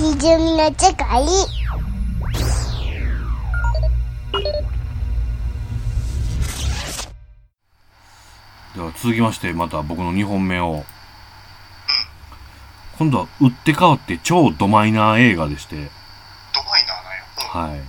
[0.00, 1.26] ひじの世界
[8.74, 10.84] では続きましてまた僕の2本目を
[12.96, 15.90] 今度は打って変わって超ドマイナー映画でしてドマ
[16.78, 17.74] イナーなんや。
[17.74, 17.76] うん。
[17.76, 17.80] はい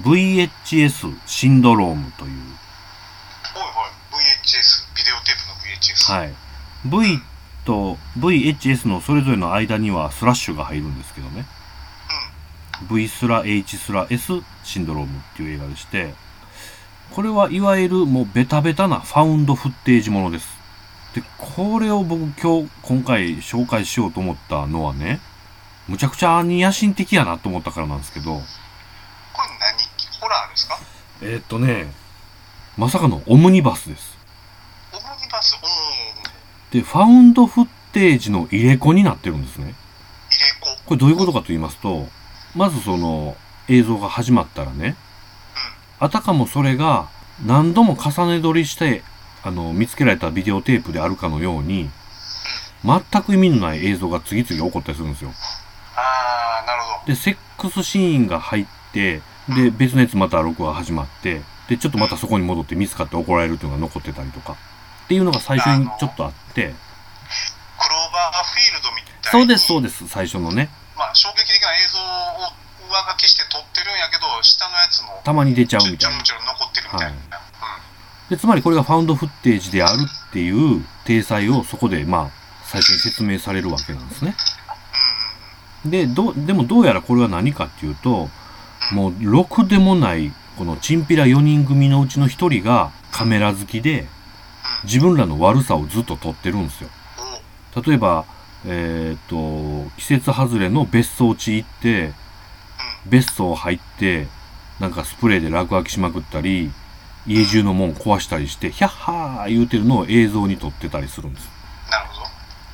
[0.00, 3.92] VHS シンドロームというはいはい。
[4.12, 6.12] VHS、ビデオテープの VHS。
[6.12, 6.34] はい
[6.84, 7.37] V
[7.68, 11.44] と VHS のそれぞれの間にはスラッシュが入るんですけどね。
[12.90, 16.14] V スラ H スラ S シンドロームっていう映画でして
[17.14, 20.48] これはいわゆるもうベタベタなファウンドフッテージものです。
[21.14, 25.20] でこれを僕今日今回紹介しようと思ったのはね
[25.88, 28.46] むちゃくちゃに野心的やなと思ったからなんですけどこれ何？
[30.20, 30.78] ホラーですか？
[31.20, 31.92] えーっとね
[32.78, 34.16] まさかのオムニバスです。
[34.92, 35.87] オムニバス、うん。
[36.70, 39.74] でファウンドフッテージの入れ子になってるんですね入れ
[40.60, 40.84] 子。
[40.84, 42.06] これどういうことかと言いますと、
[42.54, 43.36] まずその
[43.68, 44.96] 映像が始まったらね、
[45.98, 47.08] あたかもそれが
[47.44, 49.02] 何度も重ね撮りして、
[49.42, 51.90] あの、見つけられたビデオテープであるかのように、
[52.84, 55.30] 全く意味のない映像が次々起こったりするんですよ。
[55.96, 57.06] あー、なるほど。
[57.06, 64.56] で、セックスシーンが入って、で、別のやつまた録画始まって、で、ちょっとまたそこに戻って見つかって怒られるっていうのが残ってたりとか、
[65.08, 69.40] っていうのが最初にちょっとあって、クローバーフィールドみたいに。
[69.40, 70.68] そうです、そうです、最初のね。
[70.96, 72.52] まあ、衝撃的な映像を
[72.92, 76.42] 上書きして撮ってるんやけど、下のやつも、たまに出ちゃうみたいなちょろ。
[76.42, 77.36] ちょろ残ってるみたいな。
[77.36, 77.48] はい
[78.28, 82.30] で、つまりこれがファウンドフッテージであるっていう体裁をそこで、まあ、
[82.64, 84.34] 最初に説明されるわけなんですね。
[85.86, 88.28] で、どう、でもどうやらこれは何かっていうと、
[88.92, 94.06] もう、ろくでもない、このチンピラ4人組のうちの1人がカメラ好きで、
[94.84, 96.90] 自分らの悪さをずっと撮ってるんですよ。
[97.84, 98.24] 例えば、
[98.66, 99.36] えっ、と、
[99.96, 102.12] 季節外れの別荘地行って、
[103.06, 104.26] 別荘入って、
[104.80, 106.70] なんかスプレーで落書きしまくったり、
[107.26, 111.50] 家中の門壊したりして、ヒャッハー言うてるのを映像に撮ってたりするんです。
[111.90, 112.30] なるほど。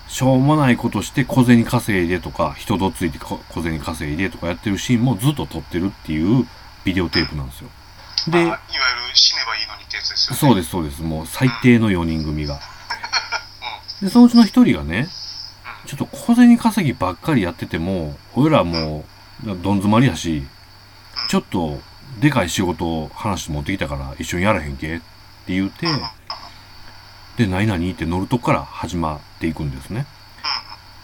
[0.09, 6.47] しょうもないことして小銭稼いでとか、人とついてこ小銭稼いでとかやってるシーンもずっと撮ってるっていう
[6.85, 7.71] ビデオテープなんですよ。
[8.31, 10.39] でまあ、いわゆる死ねばいいのにってやつですよね。
[10.39, 11.03] そうです、そうです。
[11.03, 12.61] もう最低の4人組が。
[14.01, 15.09] で、そのうちの1人がね、
[15.87, 19.05] ちょっと小銭稼ぎばっかりやってても、俺らも
[19.45, 20.43] う、どん詰まりやし、
[21.29, 21.81] ちょっと、
[22.21, 25.05] でかい仕事を話して持ってきたから一緒にやらへんけって
[25.49, 25.87] 言うて、
[27.37, 30.07] で、何々って乗るとこから始まっていくんですね。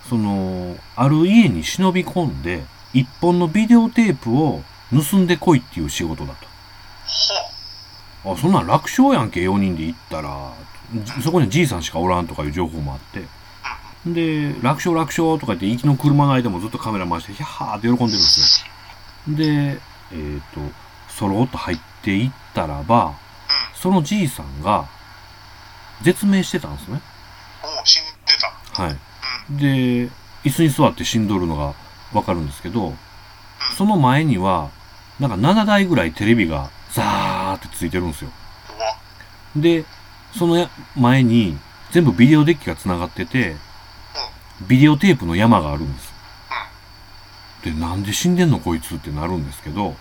[0.08, 6.49] その、ある家に忍び込んで、一本のビデオテープを盗んでこいっていう仕事だと。
[8.22, 10.52] ほあ、そんなん楽勝やんけ、4人で行ったら。
[10.92, 13.22] じそこにじいさんしかおらんとかいう情報もあって。
[14.06, 18.64] で、楽勝楽勝とか言って、行きの車の間もずっとカメラ回して、ヒャーって喜んでるんです
[19.28, 19.36] よ。
[19.36, 19.80] で、
[20.12, 20.60] えっ、と、
[21.08, 23.14] そろっと入っていったらば、
[23.74, 24.88] そのじいさんが、
[26.02, 27.00] 絶命してたんですね。
[27.62, 27.66] う。
[27.66, 28.10] おう死んで
[28.74, 28.82] た。
[28.82, 28.96] はい。
[29.50, 30.10] で、
[30.44, 31.74] 椅子に座って死んどるのが
[32.12, 32.94] わかるんですけど、
[33.76, 34.70] その前には、
[35.18, 38.30] なんか7台ぐらいテレビがザーってついてるんですよ。
[39.56, 39.84] で、
[40.36, 41.58] そのや前に
[41.90, 43.56] 全部ビデオデッキが繋がってて、
[44.68, 46.12] ビデオテープの山があるんです。
[47.64, 49.96] で、なんで死んでんのこいつってなるんですけど、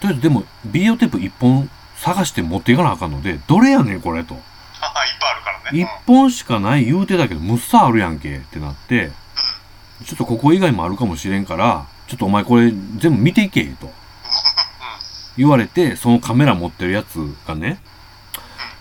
[0.00, 4.34] とりあえずでもビデオテープ1本探して持っていかなあかんので、どれやねんこれと。
[4.34, 4.40] は
[4.92, 5.84] はいっぱいあるからね。
[5.84, 9.12] 1本しかない言うてたけど、むっさあるやんけってなって、
[10.04, 14.01] ちょっとここ以外もあるかもしれんから、ちょっとお前これ全部見ていけと。
[15.36, 17.16] 言われて、そのカメラ持ってるやつ
[17.46, 17.80] がね、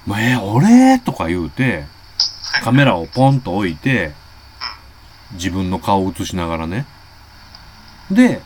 [0.06, 1.00] もうえー、俺？
[1.00, 1.86] とか言うて、
[2.64, 4.12] カメラをポンと置いて、
[5.34, 6.86] 自分の顔を映しながらね。
[8.10, 8.42] で、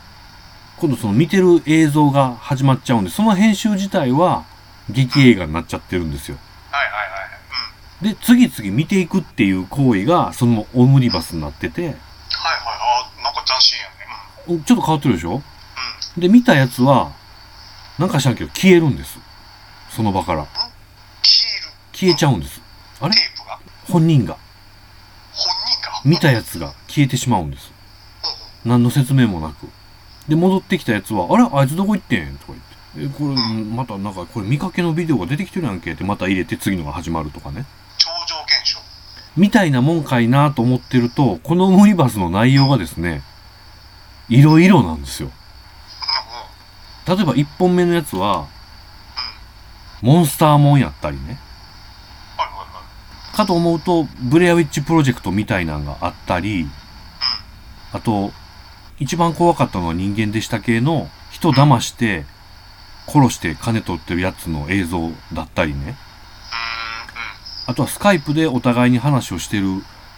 [0.76, 4.44] 今度その見てる映像が始まっちゃうんで、その編集自体は
[4.90, 6.36] 劇映画になっちゃってるんですよ。
[6.70, 8.12] はいはいはい。
[8.12, 8.14] うん。
[8.14, 11.98] で、次々見ていくっていう行為が、そのオムニバスになってて、はいはい。
[13.18, 14.62] あなんか斬新やね。
[14.64, 15.30] ちょっと変わってるでしょ？
[15.30, 15.36] うん。
[15.36, 15.42] うん。
[16.20, 17.10] で、見たやつは、
[17.98, 19.18] なんか知らんけど消えるんです。
[19.90, 20.46] その場から。
[21.92, 22.60] 消えちゃうんです。
[23.00, 23.14] あれ？
[23.88, 24.36] 本人が。
[25.32, 26.02] 本人が？
[26.04, 27.72] 見たやつが消えてしまうんです。
[28.64, 28.70] うん。
[28.70, 29.68] 何の説明もなく。
[30.28, 31.48] で、戻ってきたやつは、あれ？
[31.50, 32.36] あいつどこ行ってん？
[32.36, 32.52] とか
[32.96, 33.14] 言って。
[33.14, 33.34] え、これ、
[33.64, 35.92] またなんか、これ見かけのビデオが出てきてるやんけ？
[35.92, 37.64] って、また入れて次のが始まるとかね。
[37.96, 38.80] 超常現象。
[39.36, 43.22] みたいなもんかいなと思ってると、このオムニバスの内容がですね、
[44.28, 45.30] いろいろなんですよ。
[47.06, 48.46] 例えば1本目のやつは、
[50.02, 51.38] モンスターもんやったりね。
[53.32, 56.66] かと思うと、ブレアウィッチプロジェクトみたいなのがあったり、
[57.92, 58.32] あと、
[58.98, 62.24] 一番怖かったのは人間でした系の人騙して
[63.06, 65.96] 殺して金取ってるやつの映像だったりね。
[67.66, 69.66] あとはスカイプでお互いに話をしてる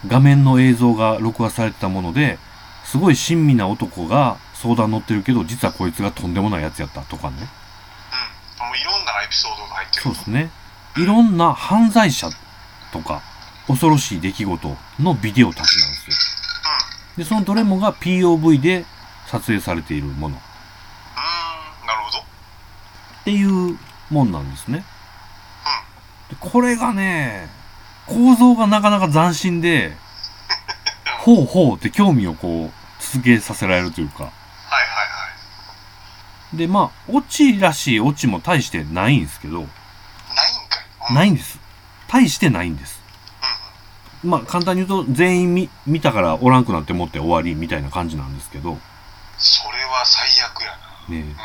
[0.07, 2.37] 画面の映像が録画されてたもので、
[2.85, 7.37] すごい親身な男が相談乗ってるけど、実はこいつがとんでもないやつやったとかね。
[7.37, 10.51] うんもういろんなエピソードが入ってるそうですね。
[10.97, 12.27] いろんな犯罪者
[12.91, 13.21] とか、
[13.67, 16.17] 恐ろしい出来事のビデオたちなんですよ。
[17.19, 18.85] で、そのどれもが POV で
[19.27, 22.23] 撮影されているものっうんうんなるほど
[23.23, 23.77] ていう
[24.09, 24.83] もんなんですね。
[26.29, 27.47] でこれがね、
[28.07, 29.95] 構造がなかなか斬新で、
[31.23, 34.31] ほうほうって興味をこう、続けさせられるというか。
[36.53, 39.75] で、まあ、オチらしいオチも大してないんですけど、ないんか
[41.07, 41.59] い、うん、ないんです。
[42.07, 43.01] 大してないんです。
[44.23, 44.29] うん。
[44.31, 48.77] うんまあ、簡単に言うと、全員見見たからおらんくなって思って終わりみたいな感じなんですけど、
[49.37, 50.67] それは最悪や
[51.07, 51.15] な。
[51.15, 51.35] ね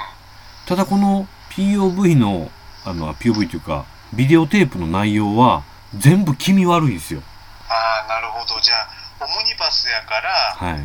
[0.66, 2.50] ただこの POV の、
[2.84, 3.84] あの、あ POV というか、
[4.14, 5.62] ビデオテープの内容は、
[5.96, 7.22] 全部気味悪いんですよ。
[7.68, 8.60] ああなるほど。
[8.60, 8.88] じゃあ
[9.20, 10.80] オムニバスやからはい。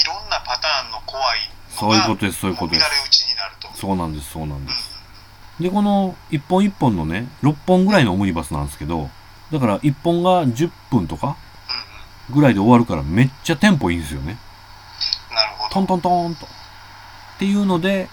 [0.00, 1.38] いろんなパターンの怖い
[1.70, 2.98] そういうことです、そういうことですも乱。
[2.98, 4.96] れ打ちになるとそうなんです、そうなんでうんす。
[5.60, 9.10] で、この一本一本のね、6本ぐらいのオムニバスなんですけど、
[9.52, 11.36] だから1本が10分とか
[12.30, 14.38] ぐらいで終わるからめっちゃテンポいいんですよね。
[15.32, 16.46] なるほどトントントンと。
[16.46, 16.48] っ
[17.38, 18.08] ていうので、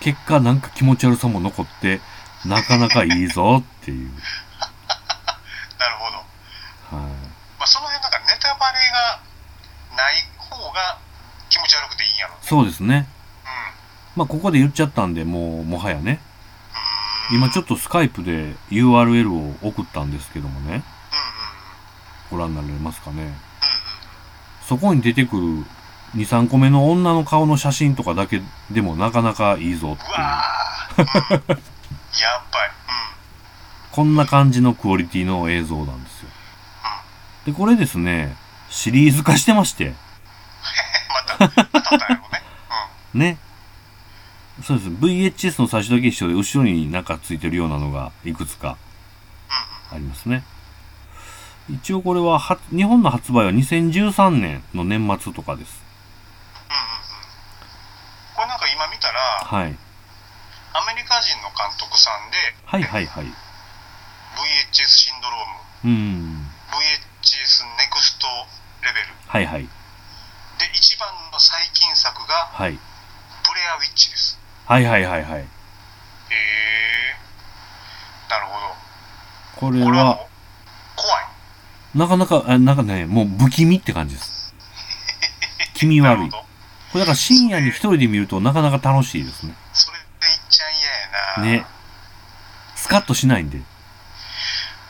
[0.00, 2.00] 結果なんか気持ち悪さも残って、
[2.44, 4.10] なかなかいいぞっていう。
[5.78, 7.10] なるほど、はい。
[7.58, 9.20] まあ、その辺なんかネタバレが
[9.96, 10.98] ない方が
[11.50, 13.08] 気持ち悪くていいんやろそうですね。
[14.14, 16.20] うまあ、ここで言っちゃったんで、もう、もはやね。
[17.32, 20.82] ん今ちょっっとスカイプで URL を送ったんですけどもね。
[22.30, 23.32] ご覧になられますかね。
[24.66, 25.42] そこに出てくる
[26.16, 30.12] 2、3個目の女の顔の写真とかだけでもなかなかいいぞっていうう。
[30.12, 31.64] わー、うん、やっぱりうん
[33.90, 36.28] こんな感じのクオリティの映像なんですよ。
[37.46, 38.36] で、これですね、
[38.70, 39.94] シリーズ化してまして、
[43.14, 43.38] ねね。
[44.62, 44.90] そうです。
[44.90, 48.76] VHS の最初だけ一緒で、後ろになんかついてるようなのがいくつか
[49.90, 50.44] ありますね。
[51.70, 55.82] 一応これはは、日本の発売は2013年の年末とかです。
[56.70, 57.04] うんうんうん
[58.34, 59.76] これなんか今見たらはい。
[60.74, 63.26] アメリカ人の監督さんではいはいはい。
[63.26, 66.50] VHS シンドロームうん。
[67.22, 68.26] VHS ネクスト
[68.82, 69.68] レベルはいはい。
[71.04, 72.72] 番の最近作がはい。
[72.72, 72.80] ブレ
[73.72, 75.40] アウィッチですはいはいはいはい。
[75.40, 75.46] へえ
[78.30, 80.26] なるほどこれは、これは
[80.96, 81.24] 怖い
[81.94, 84.54] なかなか、あなんかね、もう不気味って感じです。
[85.74, 86.30] 気味悪い。
[86.30, 86.44] こ
[86.94, 89.54] れだから深夜に一人で見るとなかなか楽しいですね。
[89.72, 90.98] それでいっちゃん嫌や
[91.38, 91.66] なね。
[92.76, 93.58] スカッとしないんで。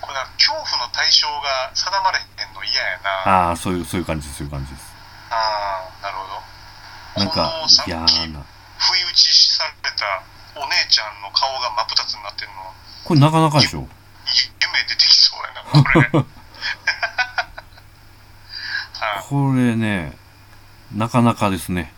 [0.00, 4.93] これは恐怖の対象が定まれへんの嫌やなあああ、そういう、そういう感じです、そういう感じです。
[5.30, 6.26] あーなるほ
[7.20, 8.06] どなんか嫌な。
[8.06, 10.22] 不意打ちされた
[10.60, 12.54] お姉ちゃんの顔が真っ二つになってるの
[13.04, 13.80] これなかなかでしょ？
[13.80, 16.24] ゆ夢出てきそうやな これ
[19.28, 20.12] これね、
[20.92, 21.92] なかなかですね。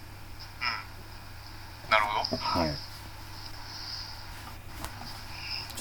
[1.86, 2.74] うんなるほどはい。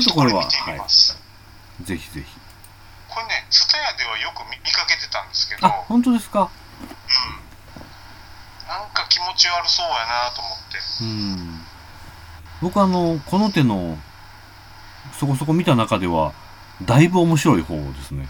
[0.02, 0.80] ちょっとこれは、はい。
[1.84, 2.26] ぜひぜひ。
[3.08, 6.42] これねツタヤではよく見見かけてたんですけどあ、本当ですか？
[6.42, 6.50] うん
[8.76, 11.62] なんか気持ち悪そうやなと思ってうん。
[12.62, 13.98] 僕あの、この手の、
[15.14, 16.34] そこそこ見た中では、
[16.84, 18.24] だいぶ面白い方ですね。
[18.24, 18.30] へえ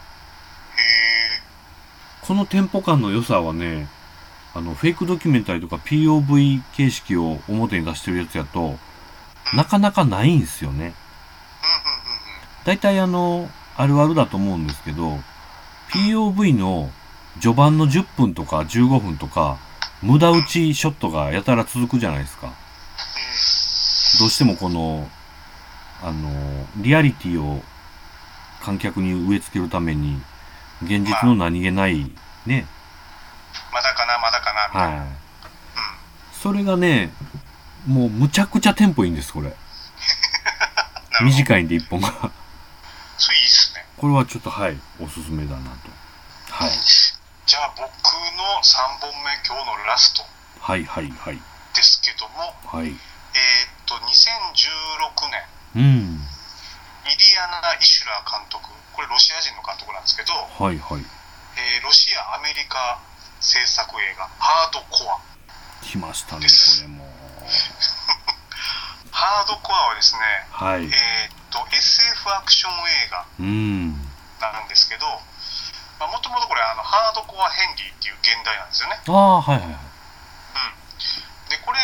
[2.22, 3.88] このテンポ感の良さはね、
[4.54, 8.78] あの、フェイクドキュメンタリーとか POV 形式を表に出してるやつやと、
[9.56, 10.78] なかなかないんですよね。
[10.78, 10.96] うんうんうんうん
[12.66, 15.20] 大体あの、あるあるだと思うんですけど、
[15.92, 16.92] POV の
[17.40, 19.60] 序盤の10分とか15分とか、
[20.02, 22.54] 無駄打ちショットがやたら続くじゃないですか。
[24.20, 25.10] どうしてもこの、
[26.04, 27.62] あの、リアリティを
[28.62, 30.22] 観客に植え付けるために、
[30.84, 32.12] 現実の何気ない、
[32.46, 32.66] ね、
[33.74, 35.08] まだかなまだかなみたいな、はい。
[36.34, 37.12] それがね、
[37.88, 39.54] もうむちゃくちゃテンポいいんです、これ。
[41.24, 42.32] 短いんで一本が。
[43.18, 45.90] それいいっすねこれはちょっとはい、おすすめだなと。
[46.52, 46.72] はい。
[47.46, 50.24] じゃあ僕の3本目今日のラスト
[50.60, 51.38] はいはいはい。
[51.76, 52.90] ですけどもはい。
[52.90, 52.98] えーっ
[53.86, 56.26] と2016年うん。
[57.06, 61.02] イリヤ・ナイシュラー監督これロシア人の監督なんですけど、はいはい。
[61.58, 62.98] えーロシアアメリカ
[63.42, 65.20] 制作映画「ハードコア
[65.86, 67.06] 来ましたね、これも。
[69.12, 70.20] ハードコアはですね、
[70.52, 70.86] はい。
[70.86, 73.94] えーっと SF アクション映画うん。
[74.42, 75.06] なんですけど
[76.08, 79.78] もともとこれあのハードコアヘンリーっていう現代なんですよねああ、はいはいはい。
[81.50, 81.80] でこれ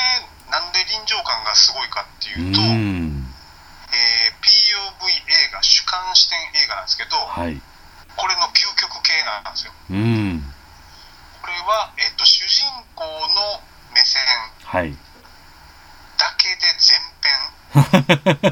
[0.51, 3.28] なんで臨場感がすごいかってういうと、ん。
[3.94, 7.62] えー POV 映画主観視点映画なんですけどはい。
[8.16, 10.54] これの究極系なんですようん。
[11.42, 13.62] これは、えっと主人公の
[13.94, 14.22] 目線
[14.66, 14.92] はい。
[16.18, 18.51] だけで全編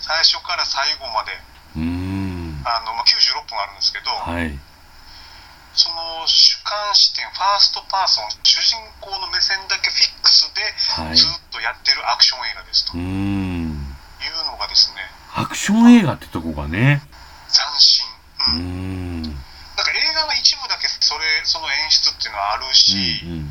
[0.00, 1.32] 最初から最後まで
[1.76, 2.39] うん。
[2.64, 4.52] あの、まあ、96分あるんですけど、はい。
[5.72, 10.60] その主観視点ファーストパーソン主人公の目線だけフィックスで
[11.06, 11.16] はい。
[11.16, 13.78] ずっとやってるアクション映画ですとういん。
[13.78, 15.00] うのがですね
[15.34, 17.00] アクション映画ってとこがね。
[17.46, 18.02] 斬新、
[18.50, 19.22] ううんん。
[19.22, 23.50] なんか映画の一部だけそれその演出っていうのはあるし、うん。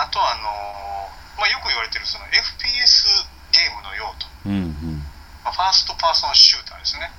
[0.00, 3.04] あとはあのーまあ、よく言われてるその FPS
[3.52, 4.54] ゲームのようと、うん。
[4.56, 5.04] うん。
[5.44, 7.12] まあ、 First Person Shooter ですね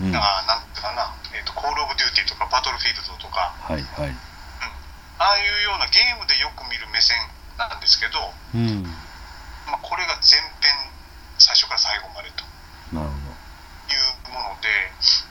[0.00, 0.12] うん。
[0.12, 4.14] だはからなんてかな、えーとコール・オブ・デューティーとかバトルフィールドとかいはい。
[5.18, 7.16] ああいうようなゲームでよく見る目線
[7.56, 8.20] なんですけど、
[8.52, 8.84] うん。
[9.64, 10.70] まあ、これが全編
[11.38, 12.44] 最初から最後までと
[12.92, 13.16] なるほ
[13.88, 14.68] いうもので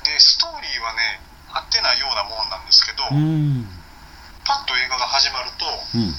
[0.04, 1.22] でストーリーはね
[1.54, 3.16] 合ってないようなもんなんですけど、ど。
[3.16, 3.70] うん。
[4.46, 6.12] パッと映画が始まると、うん。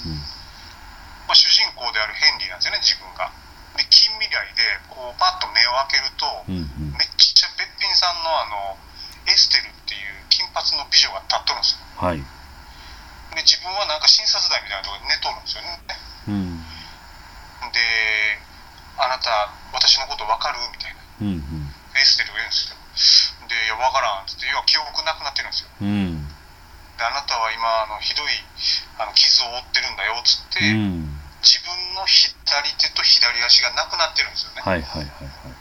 [1.28, 3.30] まあ、主人公であるヘンリーなんですよね自分が。
[3.76, 6.56] で近未来でこうパッと目を開けると、うん。
[6.56, 6.96] うん。
[6.96, 8.76] めっちゃべっぴんさんのあの
[9.28, 12.18] エステルっていう金髪の美女が立っとるんですよはい。
[13.36, 15.80] で自分はなんか診察台みたいなところで寝とるんですよね
[16.28, 16.62] うん。
[17.72, 17.78] で
[18.96, 20.58] あなた私のこと分かる？
[20.72, 21.72] みたいなうん。
[21.96, 22.76] エステルが言うんですよ
[23.48, 26.28] で「いや分からん」っつって「要は記憶なくなってるんですようん。
[26.96, 28.32] であなたは今あのひどい
[28.98, 31.20] あの傷を負ってるんだよっつって、うん。
[31.46, 32.34] 自分の左
[32.74, 35.54] 手と左足がなくなってるんですよねはいはいはいはい。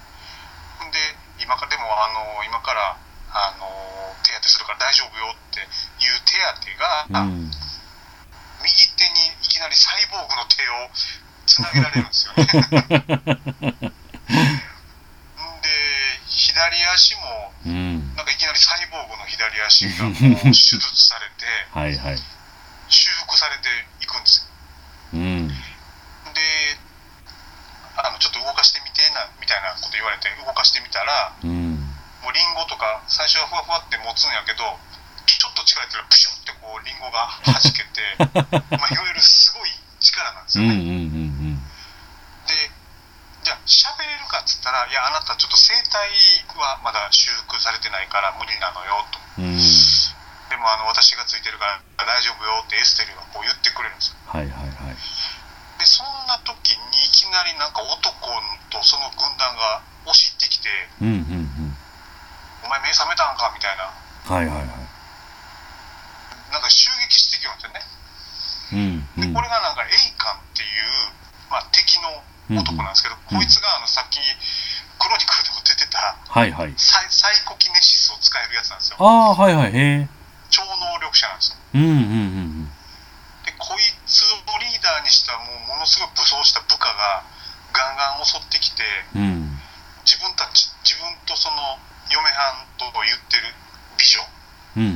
[0.89, 0.97] で
[1.37, 2.97] 今からでもあの今から
[3.29, 3.69] あの
[4.25, 7.51] 手当てするから大丈夫よっていう手当てが、うん。
[8.63, 10.89] 右手にいきなりサイボーグの手を
[11.45, 12.47] つなげられるんですよね。
[15.61, 15.69] で
[16.25, 18.15] 左足もうん。
[18.15, 20.09] なんかいきなりサイボーグの左足が
[20.49, 21.45] 手術されて
[21.77, 22.23] はいはい。
[22.89, 23.69] 修復されて
[24.01, 24.47] いくんですよ。
[25.13, 25.47] うん。
[25.47, 25.53] で
[27.97, 31.75] あのちょっと動かしてみてなみたいなこと言われて動かしてみたらうん。
[32.23, 34.63] もうリンゴとか最初はふわふわって持つんやけど
[35.27, 38.01] ちょっと力入れたらプシュってこうリンゴが弾けて
[38.79, 39.69] まあいわゆるすごい
[39.99, 40.89] 力なんですうんうんよね。
[40.89, 40.89] う
[41.53, 41.61] ん
[42.47, 42.71] で
[43.45, 49.45] じゃあ喋れるかっつったらいやあなたちょっと声帯はまだ修復されてないから無理なのよとうん。
[49.45, 49.61] うん。
[50.49, 54.97] でもあの私がついてるから大丈夫よってエステルがこう言ってくれるんですよはいはいはい。
[55.79, 57.99] でそんな時にいきなりなんか男
[58.71, 60.69] とその軍団が押し入ってきて
[61.01, 61.75] うんうん
[62.63, 64.35] お前目覚めたんかみたいなうん。
[64.35, 64.67] はいはいはい。
[66.51, 67.81] なんか襲撃してきるんですよね
[68.73, 69.33] うんうん。
[69.33, 72.23] でこれがなんかエイカンっていう、まあ、敵の
[72.61, 76.73] 男なんですけど、うんこいつがあのさっきクロニクルでも出てたはいはい。
[76.77, 79.73] サイサイコキネシスを使えるやつなんですよああ、はいはい。
[79.75, 80.07] へえ。
[80.49, 81.91] 超能力者なんですようんうんう
[82.65, 82.71] ん
[83.45, 83.81] でこい
[84.15, 87.27] つをリーダーにしたもうものすごい武装した部下が
[87.75, 89.21] ガンガン襲ってきてうん。
[89.21, 89.59] うん。
[90.07, 91.75] 自分たち自分とその
[92.07, 93.51] 嫁はんと言ってる
[93.99, 94.23] 美女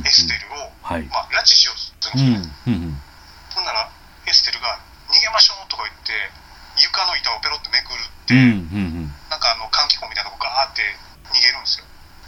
[0.00, 0.06] ん。
[0.06, 1.04] エステルを、はい。
[1.12, 3.02] まあ、拉致しようとするうんんですよね、うん
[3.50, 3.90] ほんなら
[4.24, 4.78] エステルが
[5.10, 6.14] 「逃げましょう」とか言って
[6.78, 8.40] 床の板をペロってめくるって、うん。
[8.40, 10.82] うんうんなんかあの換気口みたいなとこガーって
[11.34, 11.84] 逃げるんですよ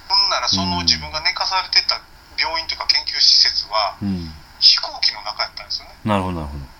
[0.08, 2.00] ほんならその自分が寝かされてた
[2.36, 4.08] 病院とか研究施設はうん。
[4.08, 4.34] うん。
[4.62, 6.71] 飛行機の中やったんですよねなるほどなるほど。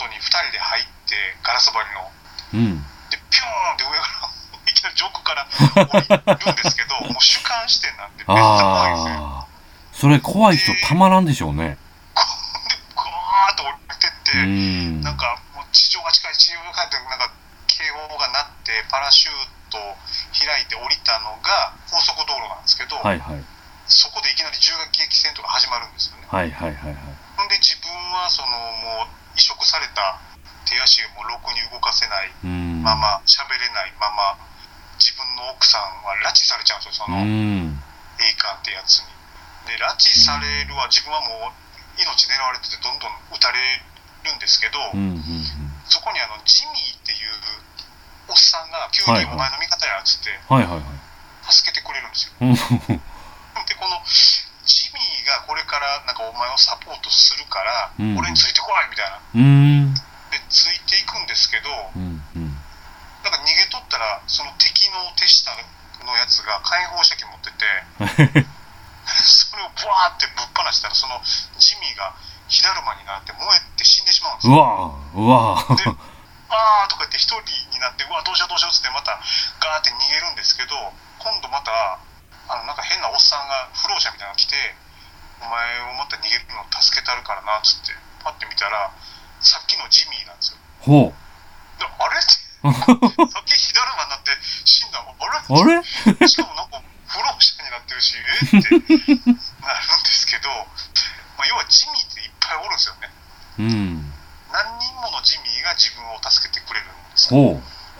[0.00, 2.10] トに2人で入ってガラス張りの
[2.54, 2.80] うん。
[3.12, 4.32] でピューンって上から
[4.64, 5.44] いきなり上空から
[5.84, 9.46] 降りるんですけど もう主観視点なんでめっちゃ怖いんですよああ。
[9.92, 11.76] それ怖い人たまらんでしょうね。
[11.76, 15.00] でグワーッと降りてって、うん。
[15.02, 17.30] なんかもう地上が近い地上が近いってなんか
[17.66, 19.34] 警報が鳴ってパラシュー
[19.70, 19.78] ト
[20.32, 23.44] 開いて降りたのが高速道路なんですけど、はいはい。
[23.86, 26.96] そこでいきなり銃撃撃戦とか始まるんですよねはいはいはいはい。
[27.36, 30.18] ほんで自分はそのもう移植された
[30.66, 32.82] 手足をもうろくに動かせないうん。
[32.82, 34.38] まま喋れないまま
[34.98, 37.82] 自分の奥さんは拉致されちゃうんですよそのうん。
[38.20, 39.10] エイカンってやつに
[39.66, 41.60] で拉致されるは自分はもう
[42.00, 43.60] 命狙われててどんどん撃たれ
[44.24, 44.78] るんですけど、
[45.88, 47.30] そこにあのジミーっていう
[48.28, 50.30] おっさんが急にお前の味方やっつって。
[51.50, 52.32] 助けてくれるんですよ。
[52.40, 52.54] うん。
[53.66, 59.16] でこのーがこれからなんかお前をサポートするから、うん俺についてこいみたいな。
[59.16, 59.94] うーん。
[59.94, 62.54] で、ついていくんですけど、うんうん。
[63.24, 65.50] なんか逃げとったら、その敵の手下
[66.04, 68.46] のやつが解放射器持ってて、
[69.10, 71.20] それをブワーってぶっ放したら、その
[71.58, 72.14] ジミーが
[72.48, 74.54] 火だるまになって燃えて死んでしまうんですよ。
[75.14, 75.84] うわうわで、
[76.50, 79.18] あーとか言って一人になって、うわ、どうしようどうしようっつってまた
[79.60, 80.74] ガーって逃げるんですけど、
[81.18, 81.98] 今度また、
[82.48, 84.74] あの、なんか変なおっさんが、不老者みたいなのが来て、
[85.40, 87.92] お前をまた逃げるの助けたるからなっつって、
[88.22, 88.92] パッて見たら、
[89.40, 90.58] さっきのジミーなんですよ。
[90.80, 91.12] ほ
[91.80, 92.20] であれ？
[92.20, 92.28] って、
[92.60, 95.64] さっき火だるまになって死んだのあう。
[95.64, 95.80] れ？
[95.80, 95.82] あ
[96.20, 96.28] れ？
[96.28, 98.20] しかもなんか不老者になってるし、え？
[98.58, 100.48] ってなるんですけど、
[101.40, 103.08] まあ、要はジミーっていっぱいおるんですよね。
[103.58, 104.12] うん。
[104.52, 107.40] 何人ものジミーが自分を助けてくれるんですよ。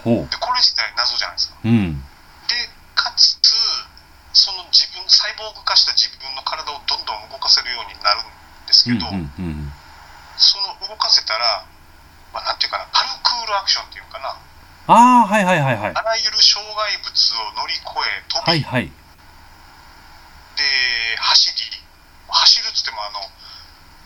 [0.04, 0.24] ほう。
[0.24, 1.56] ほで、これ自体謎じゃないですか。
[1.64, 1.68] う。
[1.68, 2.04] うん。
[2.48, 3.40] で、かつ、
[4.32, 8.30] その自分、サイボーグ化した自分の体をどんどん動かせるようになるん
[8.66, 9.72] ですけど、うんうんうん。
[10.38, 11.66] その動かせたら、
[12.32, 14.38] まあ、なんていうかな、パルクールアクションっていうかな、
[14.90, 15.94] ああ、はいはいはいはい。
[15.94, 18.86] あらゆる障害物を乗り越え、飛び、はいはい。
[18.86, 18.92] で、
[21.18, 21.62] 走り、
[22.26, 23.20] 走るっつっても、あの、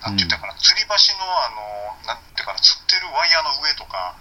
[0.05, 4.15] なんて言ったかな、吊り橋の、あの、なんていうかな、吊ってるワイヤーの上とか、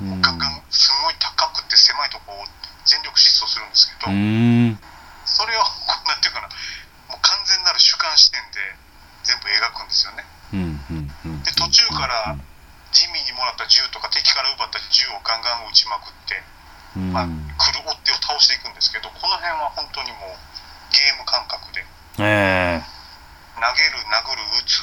[0.00, 0.20] うん。
[0.20, 2.44] ガンガン、すごい高くて狭いとこを
[2.84, 4.80] 全力疾走するんですけど、うーん。
[5.34, 6.48] それを、こうなんていうかな、
[7.08, 8.60] もう完全なる主観視点で
[9.24, 10.24] 全部描くんですよね。
[11.44, 12.36] で途中から
[12.92, 16.40] ジミーにもらった銃とか敵から奪った銃をガンガン撃ちまくって、
[16.96, 17.12] うん。
[17.12, 21.84] まあ、来る追っ手を倒していくんですけど、この辺は本当にもうゲーム感覚で、
[22.24, 22.82] ええ。
[23.60, 24.80] 投げる、殴る、撃つ、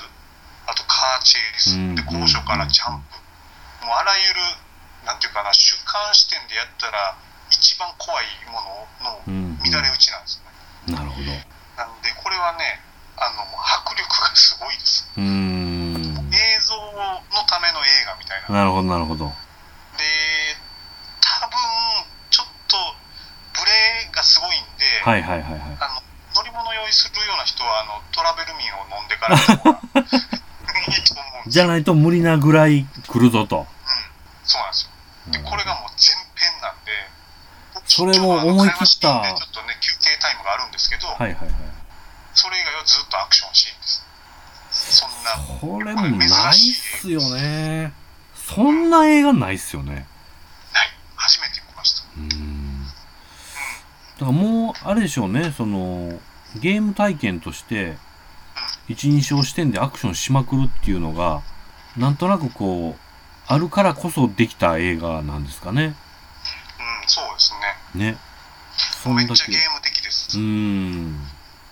[0.68, 4.42] あとカーチェイス、でうん高所からジャンプ、もうあらゆる、
[5.06, 7.18] なんていうかな、主観視点でやったら、
[7.52, 8.62] 一番怖いも
[9.04, 9.58] ののうん。
[9.72, 10.42] 乱れ打ちなんです
[10.88, 10.98] よね。
[10.98, 11.26] なるほど。
[11.26, 12.82] なんで、これはね、
[13.18, 15.10] あの迫力がすごいです。
[15.18, 16.30] うーん。
[16.34, 18.56] 映像のための映画みたいな。
[18.56, 19.26] なるほどなるほど。
[19.28, 20.04] で、
[21.22, 21.58] 多分
[22.30, 22.78] ちょっと
[23.54, 25.62] ブレがすごいんで、はいはいはいはい。
[25.80, 26.02] あの
[26.36, 31.20] 乗り物用意するような人はあのトラベルミンを飲んでから いいと思うんですよ。
[31.48, 33.60] じゃないと無理なぐらい来るぞと。
[33.60, 33.66] うん、
[34.44, 34.92] そうなんですよ。
[35.32, 35.75] で、これが
[37.96, 41.50] それも思い切ったちょっとね、休憩タイムがあるんですけど、はいはいはい。
[42.34, 44.06] それ以外はずっとアクションシーンです。
[45.00, 45.32] そんな、
[45.62, 47.94] これもないっすよね。
[48.36, 49.94] そんな映画ないっすよね。
[49.94, 50.06] ない。
[51.16, 52.04] 初めて見ました。
[52.18, 52.86] うーん。
[52.86, 52.92] だ
[54.20, 56.20] からもう、あれでしょうね、その、
[56.58, 57.96] ゲーム体験として、
[58.90, 61.42] 一人称視点でアクションしまくるっていうのが、
[61.96, 63.02] なんとなくこう、
[63.48, 65.96] あるからこそできた映画なんですかね。
[67.06, 67.54] うん、そうです
[67.94, 68.12] ね。
[68.12, 68.18] ね。
[69.04, 69.14] そ。
[69.14, 70.38] めっちゃゲーム的です。
[70.38, 71.22] うーん。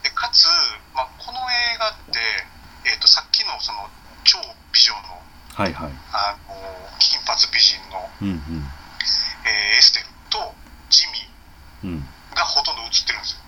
[0.04, 0.46] でかつ、
[0.94, 2.20] まあ、この映画って、
[2.86, 3.90] えー、とさっきのその
[4.24, 4.38] 超
[4.72, 5.22] 美女の
[5.56, 5.92] はいはい。
[6.14, 6.56] あの
[7.00, 8.70] 金髪美人の、うんうん。
[9.46, 10.54] えーエステルと
[10.90, 11.06] ジ
[11.84, 12.08] ミうん。
[12.32, 13.44] ーがほとんど映ってるんですよ。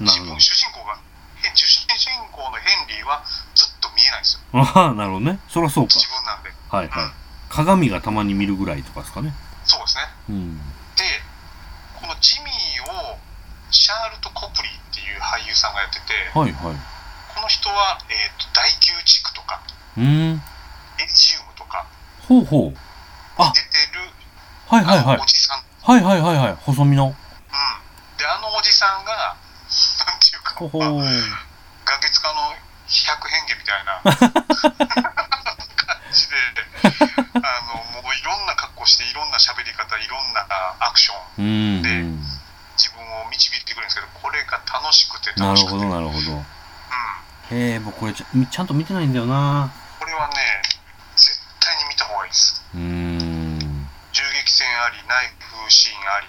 [0.00, 0.98] なるほ自分主人公が
[1.42, 1.86] へ主人
[2.32, 3.22] 公のヘンリーは
[3.54, 4.40] ずっと見えないんですよ。
[4.52, 4.60] ど。
[4.60, 5.38] ああ、なるほどね。
[5.48, 5.94] そりゃそうか。
[5.94, 6.50] 自分なんで。
[6.68, 7.12] はいはい。
[7.48, 9.32] 鏡がたまに見るぐらいとかですかね。
[9.64, 10.02] そうですね。
[10.28, 10.60] うん。
[11.00, 11.22] で、
[11.96, 13.16] このジミーを
[13.70, 16.76] シャールト・コプリーっていう俳優さんがやってて、はいはい。
[17.34, 19.62] この人は、えー、と大宮地区とか
[19.96, 20.42] うーん。
[21.00, 21.86] エリジウムとか
[22.28, 22.74] ほうほう。
[23.38, 24.04] あ出てる
[24.68, 25.24] はいはいはいお。
[25.24, 26.54] じさんはいはいはいはい。
[26.60, 27.06] 細身の。
[27.06, 27.12] うん、
[28.18, 29.36] であのおじさんが
[30.04, 31.22] なんていうか、ほほまあ、ー。
[31.86, 32.52] 画月家の
[32.86, 34.02] 百変化みたいな
[35.80, 36.36] 感じで
[37.34, 37.38] あ
[37.70, 40.42] のもういろんな格好していろんな喋り方いろんな
[40.82, 41.82] アクション。
[41.82, 41.88] で
[42.74, 46.42] 自分を導いてくるんですけどこれが楽しくてなるほど楽しくて、うん、なるほど。
[47.54, 49.70] へえ、僕これちゃんと見てないんだよな。
[49.98, 50.34] これはね
[51.14, 53.86] 絶対に見た方がいいですうーん。
[54.12, 56.26] 銃撃戦ありナイフシーンあり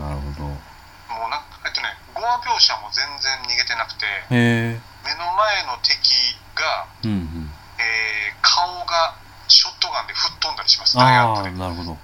[0.00, 0.48] なるほど。
[0.48, 4.06] もうなんかえっとねゴア描写も全然逃げてなくて。
[4.30, 7.52] 目の前の敵がうんうん。
[7.80, 9.14] えー顔が
[9.48, 11.50] ショットガンで吹っ飛んだりします、ああ。
[11.50, 11.98] なるほど。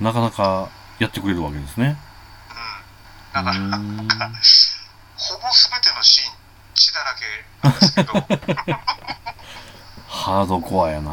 [0.00, 1.96] なかなかやってくれるわけですね。
[3.32, 4.30] だから、なんんか、
[5.16, 6.34] ほぼ全てのシーン、
[6.74, 8.22] 血だらけなんですけど、うん。
[10.06, 11.10] ハードコアやな。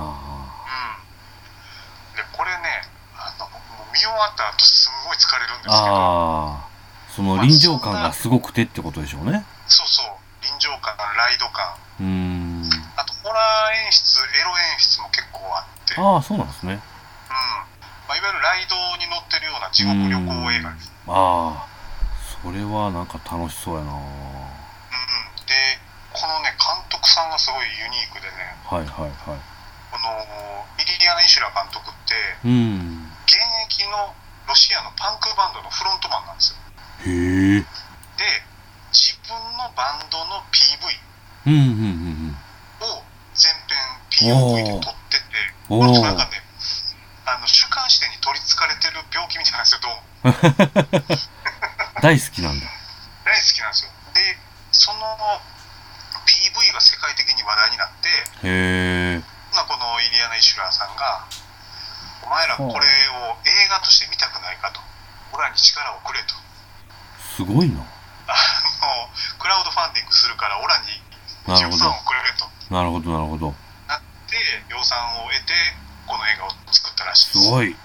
[2.15, 3.57] で、これね、あの、も
[3.89, 6.71] う見終わった後、すごい疲れるんですけど、ああ。
[7.15, 9.43] その臨場感がすごくてってことでしょうね。
[9.67, 10.05] そうそう、
[10.43, 12.40] 臨場感、ライド感、うーん。
[13.01, 16.05] あと、ホラー演出、エロ演出も結構あって、うん。
[16.05, 16.77] ああ、そうなんですね。
[18.07, 20.93] まあ、いわゆるライドに乗ってるような地獄旅行映画です。
[21.07, 21.67] ああ。
[22.41, 23.93] それはなんか楽しそうやな。
[23.93, 24.01] うん。
[25.45, 25.53] で、
[26.13, 29.41] このね、監督督さんがすごいユニークでねはいはいはい。
[29.89, 30.13] この
[30.77, 32.13] イリリアナ・イシュラ監督って
[32.45, 33.09] うん。
[33.25, 34.13] 現役の
[34.47, 36.61] ロシアのパンクバンドのフロントマンなんですよ
[37.09, 37.59] へえ。
[37.59, 37.65] で
[38.93, 40.93] 自分のバンドの PV
[41.47, 42.50] うんうんうんを全
[44.25, 45.23] 編 POV で撮ってて
[45.67, 46.41] この人なんかね
[47.25, 50.29] あの主観視点に取りつかれてる病気みたいなんですよどうもう？
[50.29, 51.21] ん。
[52.01, 52.65] 大好きなんだ。
[53.25, 54.37] 大好きなんですよで
[54.71, 55.41] その
[56.25, 59.21] PV が世界的に話題になってへえ。
[59.53, 61.25] まあこのイリヤ・ナイシュラーさんが
[62.23, 64.81] 「お前らこれを映画として見たくないか」と
[65.33, 66.35] 「俺らに力をくれ」と
[67.35, 67.81] すごいな。
[68.27, 68.33] あ
[68.81, 71.01] のクラウドファンディングするから俺らに
[71.47, 73.53] なるほど予算をくれるとなるほどなるほど。
[74.41, 75.53] なって予算を得て
[76.07, 77.75] この映画を作ったらしいですすごい。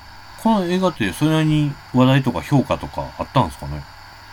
[0.43, 3.83] この映画ってそれなりに話題とか評価とかあったんですかね？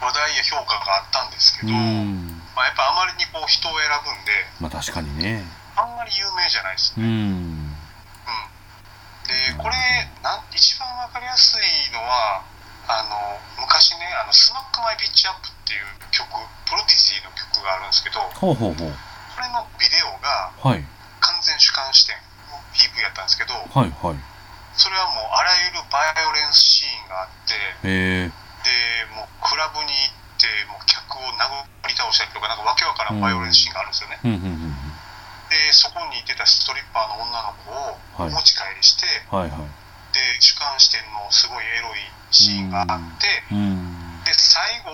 [0.01, 2.41] 話題や評価があったんですけうど、ん。
[2.55, 5.43] まあ、やっぱあまりにこう人を選ぶんでまあ確かにね。
[5.75, 7.73] あんまり有名じゃないですうね、ん。
[9.25, 9.75] でこれ
[10.21, 12.43] なん一番わかりやすいのは
[12.87, 16.27] あの昔ねあの「Smack My Bitch Up」っていう曲
[16.67, 18.93] Prodigy の曲があるんですけどこほうほうほう。
[19.41, 20.83] れのビデオがはい。
[21.43, 22.15] 完全主観視点
[22.47, 24.23] の PV やったんですけどはいはい。
[24.79, 27.83] それはもうあらゆるバイオレンスシーンがあって。
[27.83, 27.91] で
[29.11, 34.73] もうクラブに行ってもう客を殴り倒したりとかなんかわけわからんバイオレンスシーンがあるんですよね、うんうんうん
[35.53, 39.37] でそこにいてたストリッパーの女の子を持ち帰りして、うん。
[39.37, 39.69] はいはい。
[40.15, 41.99] で主観視点のすごいエロい
[42.31, 44.23] シーンがあって、うん。
[44.25, 44.89] で最後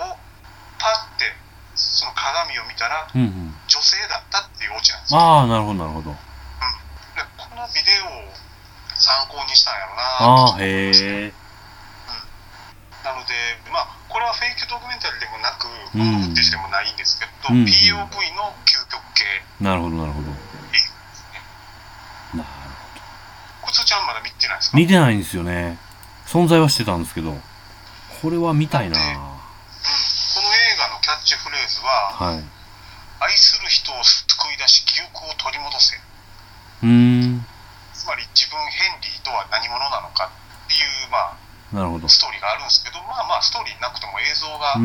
[0.76, 1.32] パッて
[1.76, 3.54] その鏡を見たらうんうん。
[3.70, 6.12] 女性だったっていうオチなんですよああ、なるほどなるほど。
[7.74, 8.34] ビデオを
[8.96, 10.04] 参考にしたんやろな
[10.54, 10.92] ああ、へ
[11.30, 11.34] え。
[13.04, 13.34] なので
[13.72, 19.24] まあこれはフェイクドキュメンタリーでもなくうんフッテージでもないんですけど、うん POV の究極系
[19.64, 20.28] なるほどなるほど。
[22.38, 22.50] なる
[23.62, 24.78] コツちゃんまだ見てないですか？
[24.78, 25.78] 見てないんですよね。
[26.28, 27.38] 存在はしてたんですけど。
[28.22, 29.30] これは見たいなうん、この映
[30.78, 32.44] 画のキャッチフレーズははい。
[33.22, 35.96] 「愛する人を救い出し記憶を取り戻せ」
[36.84, 37.46] うーん。
[38.00, 41.36] つまり自分ヘンリーとは何者なのかっていう、ま
[41.76, 42.08] なるほど。
[42.08, 44.80] あ、ストーリーがあるんですけどまあまあストーリーなくても映像が。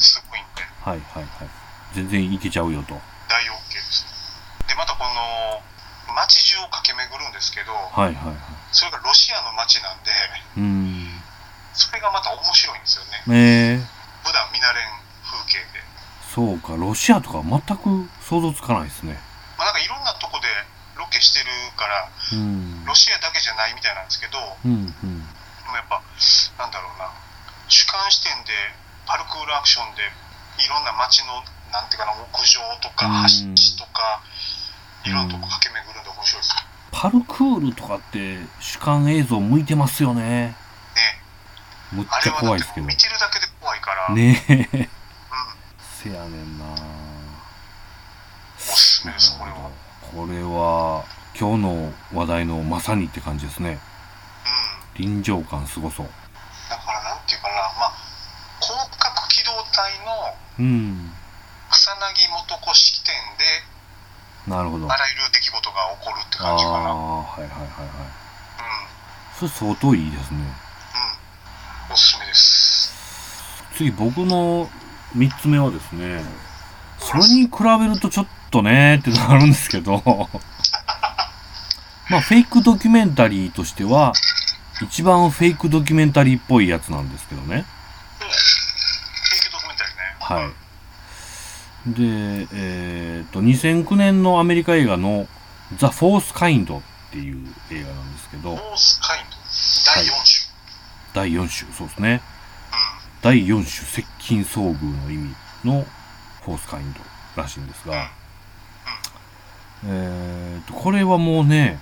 [0.00, 1.50] すごいんではいはいはい。
[1.92, 2.96] 全然いけちゃうよと。
[3.28, 4.08] 大 OK です
[4.66, 5.60] でまたこの
[6.16, 8.36] 街中を駆け巡るんですけどはいはいはい。
[8.72, 10.10] それがロシアの街なんで
[10.56, 11.20] うーん。
[11.76, 13.84] それがまた面白いんですよねええ
[14.24, 14.88] 普段見慣れん
[15.22, 15.84] 風景で、
[16.34, 16.74] そうか。
[16.74, 19.20] ロシアとか全く想像つかないですね。
[19.56, 20.48] まあ、なんかいろんなとこで
[21.08, 21.48] ロケしてる
[21.80, 22.84] からうん。
[22.84, 25.24] ロシアだけじゃないみたいなんですけどうんうん。
[25.24, 26.04] でもやっぱ
[26.60, 27.08] なんだろうな
[27.68, 28.52] 主観視点で
[29.08, 30.04] パルクールアクションで
[30.60, 31.40] いろんな街の
[31.72, 34.20] なんていうかな屋上とかうん橋とか
[35.04, 36.54] いろんなとこ駆け巡るんで面白いです
[36.92, 40.22] パルクールとかって主観映像向いてますよね。
[40.22, 40.56] ね
[41.92, 42.86] むっちゃ怖いですけど。
[42.86, 44.54] 見てるだけで怖いから、ねえ。
[44.54, 44.88] うん、
[45.78, 46.64] せやねんな
[48.56, 49.70] おすすめですこれは
[50.14, 51.04] これは
[51.38, 53.78] 今日の話題のまさにって感じですね。
[54.98, 56.06] うん臨場感すごそう。
[56.68, 57.92] だからなんていうかなまあ
[58.60, 61.12] 広角機動隊のうん。
[61.70, 61.98] 草薙
[62.48, 64.90] 素子式典でなるほど。
[64.90, 67.68] ああらゆる出来事が起こるってあ感じかなうんー、はいはいはいはい。
[69.38, 70.40] それ相当いいですね。
[70.40, 74.68] うんおすすめです次僕の
[75.16, 76.22] 3つ目はですね、
[76.98, 80.02] それに比べるとちょっとねーってなるんですけど、
[82.08, 84.12] まあフェイクドキュメンタリーとしては、
[84.82, 87.64] 一番フェイクドキュメンタリーっぽいやつなんですけどね。
[88.18, 88.30] フェイ
[89.40, 90.44] クドキュメンタリーね。
[90.44, 90.68] はい。
[91.86, 95.26] で、えっ、と、2009年のアメリカ映画の
[95.76, 98.56] ザ・フォース・カインドっていう映画なんですけど。
[98.56, 99.36] フォ、ースカインド。
[99.94, 100.28] 第4種、
[101.14, 102.22] 第4種、そうですね。
[102.72, 103.22] うん。
[103.22, 105.34] 第4種接近遭遇の意味
[105.64, 105.84] の
[106.42, 107.00] フォースカインド
[107.36, 108.10] らしいんですが、
[109.86, 111.78] えー、とこれはもうね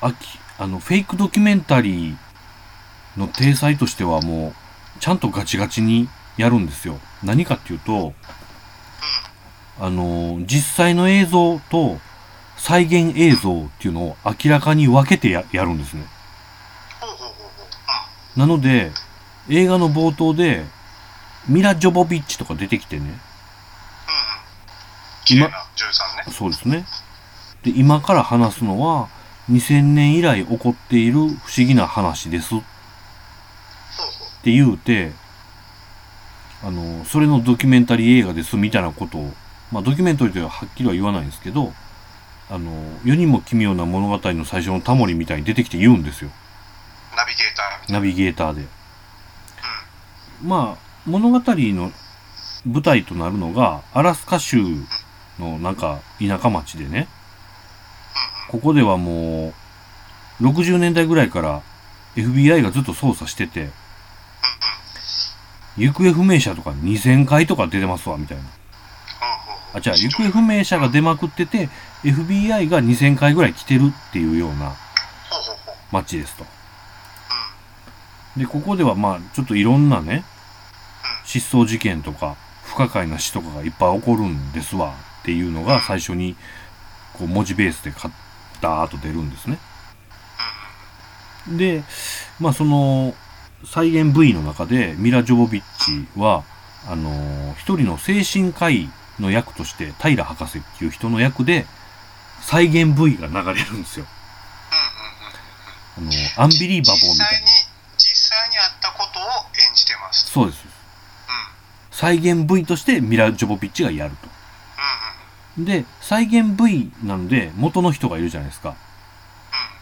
[0.00, 0.16] あき
[0.58, 2.16] あのフェイクドキュメンタリー
[3.16, 4.48] の体裁としてはも
[4.96, 6.98] うちゃんとガチガチにやるんですよ。
[7.22, 8.12] 何かっていうと
[9.80, 11.98] あの実際の映像と
[12.56, 16.04] 再現映像っていうのを明らかに分けてややるんですね。
[18.36, 18.92] なので、
[19.48, 20.64] 映画の冒頭で、
[21.48, 23.18] ミラ・ジョボビッチとか出てきてね。
[25.36, 26.84] うんうん綺麗な女優さんねそうですね。
[27.62, 29.08] で、今から話すのは、
[29.50, 32.58] 2000年以来起こっている不思議な話ですっ
[34.42, 35.12] て言うて、
[36.62, 39.32] あの、それのドキュメンタリー映画ですみたいなことを
[39.70, 41.72] まあドキュメンタリーでははっきりは言わないんですけど、
[42.50, 42.70] あの、
[43.04, 46.30] 世にも奇妙な物語の最初のタモリみたいに出てきて言うんですよ。
[47.16, 48.62] ナビゲーターナビゲーターで。
[50.42, 51.92] まあ、物語の
[52.64, 54.58] 舞台となるのが、アラスカ州
[55.38, 57.08] のなんか田舎町でね、
[58.50, 59.52] ここではも
[60.40, 61.62] う、60年代ぐらいから
[62.16, 63.70] FBI がずっと捜査してて、
[65.76, 68.44] 行方不明者とか2000回とか出てますわ、みたいな。
[69.74, 71.68] あ、じゃあ、行方不明者が出まくってて、
[72.02, 76.44] FBI が2000回ぐらい来てるっていうようなほうほうほう街ですと。
[78.36, 80.24] で、ここではまあ、ちょっといろんなね、
[81.24, 84.94] 失踪事件とか、不可解な死とかがいっぱい起こるんですわ
[85.28, 86.36] っていうのが最初に、
[87.12, 88.10] こう、文字ベースでか
[88.62, 89.58] ダーッと出るんですね。
[91.46, 91.82] で、
[92.40, 93.14] まあその、
[93.66, 96.44] 再現 V の中で、ミラ・ジョボビッチは、
[96.86, 98.88] あのー一人の精神科医
[99.20, 101.66] の役として、平博士っていう人の役で、
[102.40, 104.06] 再現 V が流れるんですよ。
[105.98, 106.10] あの、
[106.42, 107.48] アンビリーバボーみたいな実際に。
[107.98, 109.24] 実際にあったことを
[109.68, 110.64] 演じてますそうです。
[110.64, 110.70] うん
[111.90, 114.37] 再現 V としてミラ・ジョボビッチがやると。
[115.58, 118.76] で、再現 V なんで元の人がいるじゃないですか。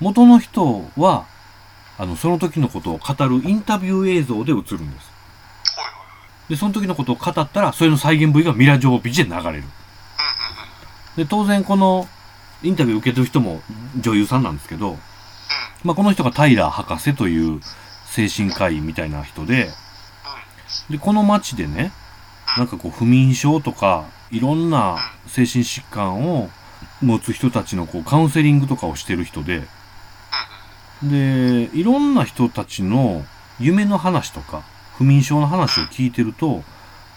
[0.00, 1.26] 元の人は、
[1.98, 5.10] あの、その時のことを語るインタビュー映像で映るんです。
[6.48, 9.64] で、その時のことを語ったら、それの再現 V がミラ・ジョボビッチで流れる。
[11.16, 12.08] で、当然この
[12.62, 13.62] インタビュー受けてる人も
[14.00, 14.96] 女優さんなんですけど、
[15.84, 17.60] まあ、この人がタイラー博士という
[18.06, 19.70] 精神科医みたいな人で、
[20.90, 21.92] で、この街でね、
[22.56, 26.48] なんかこう不眠症とか、いろんな精神疾患を
[27.02, 29.62] 持つ人たちのこうカウンセリングとかをしてる人で、
[31.02, 33.24] で、いろんな人たちの
[33.60, 34.62] 夢の話とか、
[34.96, 36.62] 不眠症の話を聞いてると、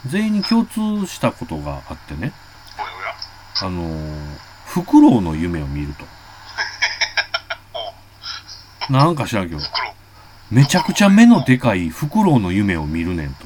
[0.06, 2.34] 全員に共通したことがあってね、
[3.62, 3.90] あの、
[4.66, 6.06] フクロウの夢を見ると。
[8.94, 9.62] なんか知らんけど、
[10.52, 13.46] めちゃくちゃ目のでかいフクロウの夢を見るねんと。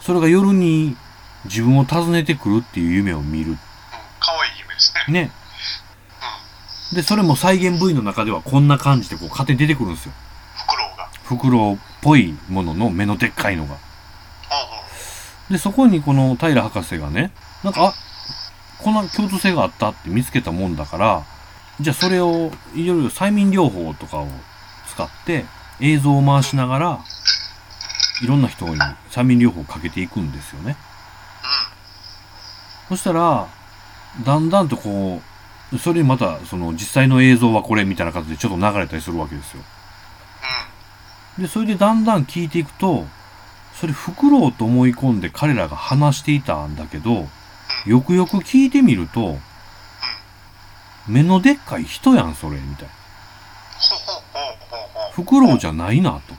[0.00, 0.96] それが夜に
[1.44, 3.56] 自分を訪ねてくるっていう夢を見る。
[4.20, 5.32] 可愛い夢ですねね。
[6.94, 10.12] で、それも再現 V の中ではこんな感じでこう勝手に出てくるんですよ。
[10.56, 13.74] 袋がフクロウっぽいものの目のでっかいのが。
[13.74, 13.82] うんうん
[15.52, 17.30] で、そこにこの平博士がね、
[17.62, 17.94] なんか、あ、
[18.78, 21.24] こんな共通性があったって見つけたもんだから、
[21.80, 24.28] じゃあそれを、いろいろ催眠療法とかを
[24.88, 25.44] 使って、
[25.80, 27.00] 映像を回しながら、
[28.22, 28.76] いろんな人に
[29.10, 30.76] 催眠療法をかけていくんですよね。
[32.92, 33.48] そしたら、
[34.22, 35.22] だんだんとこ
[35.72, 39.62] う、それにまた、その実際の映像はこれみたいな形でちょっと流れたりするわけですよ。
[41.38, 43.06] で、それでだんだん聞いていくと、
[43.80, 47.26] それフクロウと思い込んで彼らが話していたんだけど、
[47.86, 49.38] よくよく聞いてみると、
[51.08, 52.90] 目のでっかい人やん、それ、みたいな。
[55.12, 56.34] フクロウじゃないなと。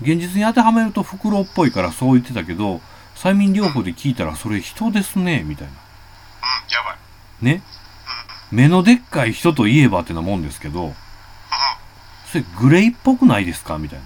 [0.00, 2.80] 現実に当てはめるとフクロウっぽいからそう言ってたけど、
[3.24, 5.72] 催眠療法で聞いたらそれ人ですね、みたいな。
[5.72, 5.76] うん
[6.70, 7.62] やばいね？
[8.52, 10.92] 目のでっかい人といえばってなもんですけど、
[12.30, 13.78] それグレイっぽくないですか？
[13.78, 14.04] みたいな。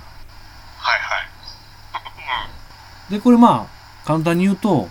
[0.78, 1.16] はいは
[3.08, 4.88] い で、これまあ、簡単に言うと、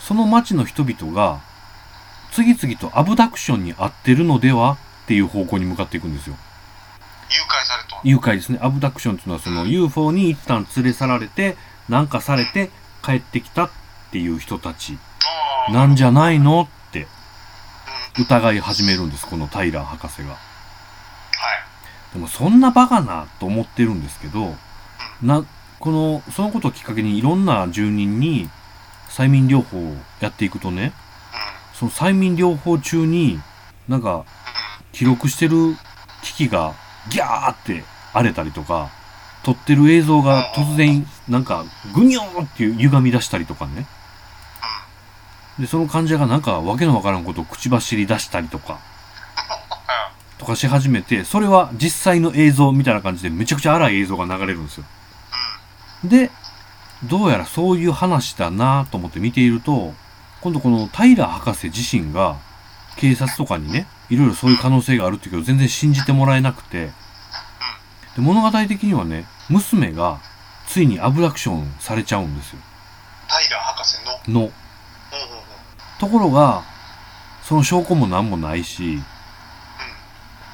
[0.00, 1.38] その町の人々が、
[2.32, 6.36] 次々とアブダクションに遭ってるのではっていう方向に向かっていくんですよ。
[7.30, 8.58] 誘拐された誘拐ですね。
[8.60, 11.56] アブダクションっていうのはその UFO に一旦連れ去られて、
[11.88, 12.70] なんかされて
[13.04, 13.70] 帰ってきたっ
[14.10, 14.98] ていう人たち。
[15.70, 16.62] なんじゃないの？
[16.62, 17.06] って。
[18.18, 18.24] うん。
[18.24, 20.28] 疑い始めるんです、このタイラー博士が。
[20.28, 20.38] はい。
[22.14, 24.54] でもそんなバカなと思ってるんですけど、
[25.22, 25.44] な、
[25.78, 28.48] この、そのことをきっかけにいろんな住人に
[29.08, 30.92] 催眠療法をやっていくとね、
[31.74, 33.40] その催眠療法中に、
[33.88, 34.24] なんか、
[34.92, 35.76] 記録してる
[36.22, 36.74] 機器が
[37.10, 38.90] ギャーって荒れたりとか、
[39.42, 43.86] 撮ってる映像が突然、なんか、ぐにょーっていう歪み出したりとかね。
[45.58, 48.78] で、その患者がなんか、わけのわからんことを口走り出したりとか、
[50.38, 54.84] とかし始めて、それは実際の映像みたいな感じでめちゃくちゃ荒い映像が流れるんですよ。
[56.04, 56.30] で、
[57.04, 59.94] どうやらそういう話だなと思って見ていると、
[60.40, 62.38] 今度このタイラー博士自身が
[62.96, 66.90] 警察とかにね、いろいろそういう可能性があるっていうけど全然信じてもらえなくて、
[68.16, 70.20] で物語的にはね、娘が
[70.66, 72.58] ついにアブダクションされちゃうんですよ。
[73.28, 73.96] タイラー博士
[74.30, 74.40] の？
[74.40, 74.40] の。
[74.40, 74.50] うんうんうん
[76.00, 76.62] ところが、
[77.42, 79.02] その証拠も何もないし、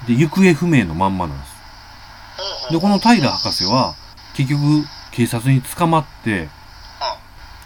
[0.08, 2.72] で、行方不明のまんまなんです。
[2.72, 3.94] で、このタイラー博士は、
[4.34, 6.48] 結局、警察に捕まって、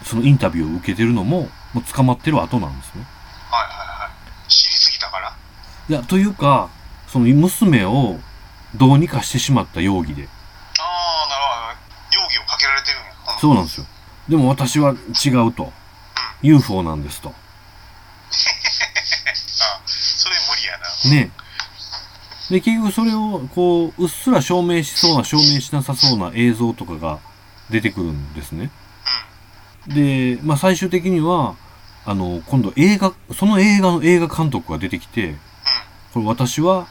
[0.04, 3.06] そのインタビューを受けてるのも、もう捕まってる後なんですね。
[3.50, 4.10] はいはいは
[4.46, 5.34] い知りすぎたから？
[5.88, 6.68] いや、というか、
[7.08, 8.18] その娘を
[8.74, 10.28] どうにかしてしまった容疑で。
[10.78, 10.82] あ
[11.26, 13.86] あなるほど容疑をかけられてるんや、うん、そうなんですよ。
[14.28, 15.72] でも私は違うと。
[16.42, 17.28] UFO なんですと。
[17.30, 17.32] あ
[19.86, 21.30] それ無理やなね。
[22.50, 27.20] で、結局それを、こう、うっすら証明しそうな、証明しなさそうな映像とかが
[27.70, 28.70] 出てくるんですね。
[29.86, 31.54] で、まあ最終的には、
[32.04, 35.36] あの、今度映画、その映画の映画監督が出てきて、
[36.12, 36.88] これ私は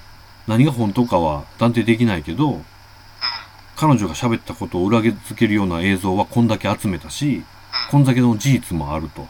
[0.50, 2.60] 何が本当かは断定できないけど、
[3.76, 7.44] 彼女が喋ったことを裏付けるような映像はこんだけ集めたし、
[7.92, 9.28] こんだけの事実もあると。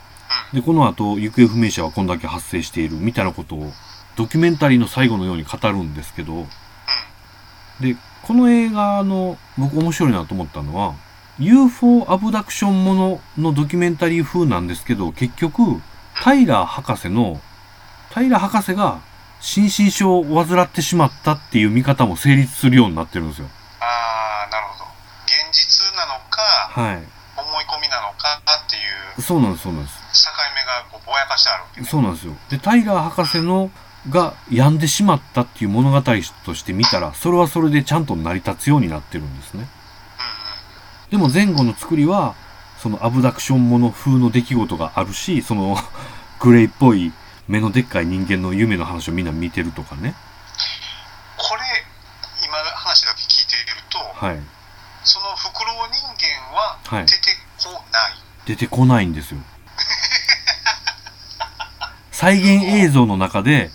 [0.53, 3.69] で、この後、行方不明者はこんだけ発生しているみたいなことを、
[4.15, 6.47] ドキュメンタリーの最後のように語るんですけど、
[7.81, 10.95] で、この映画の僕面白いなと思ったのは、
[11.37, 15.81] UFO アブダクションもののドキュメンタリー風なんですけど、結局、
[16.23, 17.41] タイラー博士の、
[18.09, 19.01] タイラー博士が
[19.41, 23.47] 心身症を患ってしまったっていう見方も成立するようになってるんですよ。
[23.79, 24.85] ああなるほど
[25.25, 26.95] 現実なのかはい。
[27.37, 28.79] 思い込みなのかってい
[29.17, 29.97] うそうなんです、そうなんです。
[30.25, 32.33] 境目がこうぼやかしてあるわけねそうなんですよ。
[32.49, 33.71] で、タイラー博士の
[34.09, 39.67] が病んでしまったっていう物語として見たら、それはそれでちゃんと成り立つようになってるんですね。
[41.11, 42.35] でも前後の作りは、
[42.77, 45.77] そのアブダクションもの風の出来事があるし、その
[46.39, 47.11] グレイっぽい
[47.49, 50.13] 目のでっかい人間の夢の話をみんな見てるとかね。
[51.35, 51.61] これ
[52.45, 54.39] 今話だけ聞いているとはい。
[55.03, 57.19] そのフクロウ人間ははい出て
[57.57, 58.13] こない、
[58.45, 59.39] 出てこないんですよ。
[62.13, 63.71] 再現映像の中で、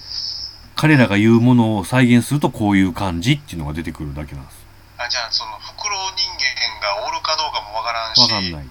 [0.77, 4.59] 彼らが言うものを再現するとこういう感じっていうのが出てくるだけなんです。
[4.99, 8.69] あじゃあそのフクロウ人間がおるかどうかもわからんしわかんない。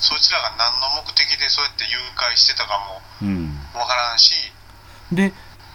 [0.00, 2.80] そいつらが何の目的でそうやって誘拐してたか
[3.22, 3.46] うん。
[3.74, 4.32] もわからんし
[5.12, 5.32] で、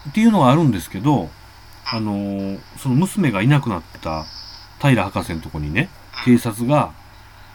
[0.09, 1.29] っていうのがあるんですけど、
[1.85, 4.25] あのーその娘がいなくなった
[4.79, 5.89] 平博士のとこにね、
[6.25, 6.91] 警察が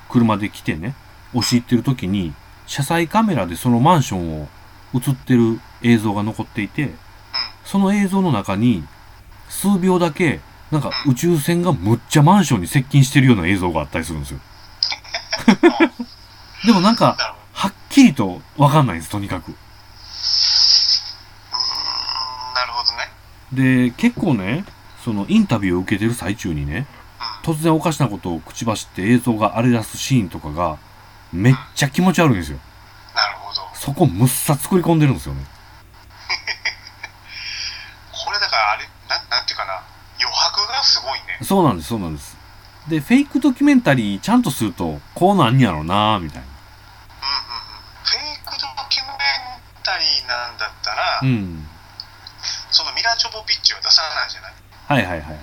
[0.09, 0.95] 車で来てね、
[1.35, 2.33] 押し入ってる時に、
[2.67, 4.49] 車載カメラでそのマンションを
[4.95, 6.91] 映ってる映像が残っていて、
[7.65, 8.85] その映像の中に、
[9.49, 14.41] 数秒だけ、なんか宇宙船がむっちゃマンションに接近してるような映像があったりするんですよ。
[16.65, 19.55] でもなんか、はっきりとわかんないんです、とにかく。
[22.55, 22.93] なるほど
[23.63, 24.65] ねで、結構ね、
[25.05, 26.87] そのインタビューを受けてる最中にね、
[27.43, 30.79] 突然おかしなことを口走って映像が荒れ出すシーンとかが、
[31.33, 32.59] めっちゃ気持ち悪いんですよ。
[33.15, 35.45] なるほどそこむっさ作り込んでるんですよね。
[38.13, 39.81] これだからあれなんなんていうかな
[40.21, 42.37] 余白がすごいねそうなんです、そうなんです。
[42.89, 46.47] で、フェイクドキュメンタリーちゃんとすると、こうなんやろなみたいな。
[46.47, 46.61] うんうんうん
[48.03, 48.57] フェイクド
[48.89, 49.17] キュメン
[49.85, 51.67] タリーなんだったら、うん。
[52.71, 54.55] そのミラ・ジョボビッチは出さないじゃない
[54.89, 55.39] はいはいはいはい。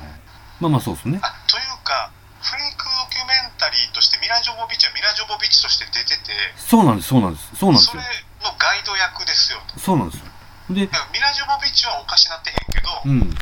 [0.59, 1.19] まあまあそうですね。
[1.21, 2.11] あというか
[2.41, 7.55] フェイクドキュメンタリーとしてミラ・ジョボビッチはミラ・ジョボビッチとして出ててそうなんです、そうなんです。
[7.55, 8.09] そうなんですよそ
[8.43, 8.49] れ。
[8.49, 10.25] のガイド役ですよとそうなんですよ。
[10.69, 13.35] で、ミラ・ジョボビッチはおかしなってへんけど、うん。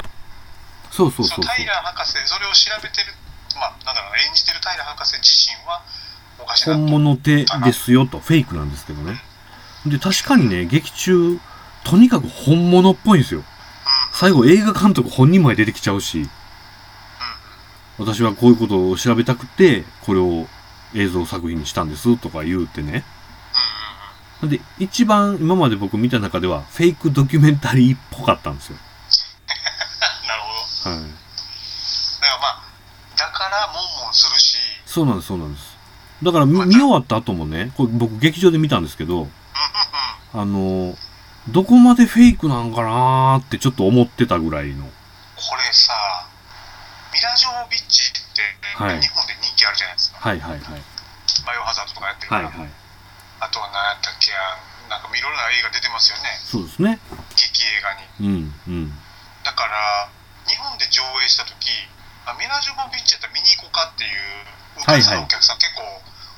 [0.91, 1.45] そうそうそうそう。
[1.45, 3.13] タイラー博士それを調べてる
[3.55, 5.81] まあなんだろうな演じてるタイラー博士自身は
[6.39, 9.21] おかしな本物手ですよと、フェイクなんですけどね。
[9.85, 11.39] で、確かにね、劇中、
[11.85, 13.43] とにかく本物っぽいんですよ。
[14.11, 16.27] 最後映画監督本人まで出てきちゃうし、
[17.97, 20.47] 私はこういうことを調べたくて、これを
[20.95, 23.05] 映像作品にしたんですとか言うてね。
[24.43, 28.77] で、一番今まで僕見た中では、フェイクドキュメンタリーっぽかったんですよ。
[30.27, 31.01] なるほどはい。
[31.01, 32.61] だからまあ
[33.17, 35.75] だからモンモンするしそうなんです、そうなんです。
[36.23, 39.27] だから見見終わった後もね、これ僕劇場で見たんですけど、
[40.33, 40.97] あの、
[41.49, 44.85] どこまでフェイクなんかなーってちょっと思ってたぐらいの。
[44.85, 44.91] こ
[45.57, 45.93] れさ
[47.13, 48.41] ミラ・ジョボビッチって、
[48.75, 50.81] はい日本で人気あるじゃないですかはいはいはい。
[51.45, 52.69] バイオハザードとかやってるから、はいはい。
[53.39, 54.31] あとは何やったっけ
[54.89, 56.99] なんかいろいろな映画出てますよねそうですね。
[57.35, 57.93] 劇映画
[58.25, 58.93] にうん、うん。
[59.43, 60.09] だから
[60.49, 61.53] 日本で上映した時
[62.25, 65.81] あミラ・ジョボビッチやったら見に行こうかっていうはいはいお客さんお客さん結構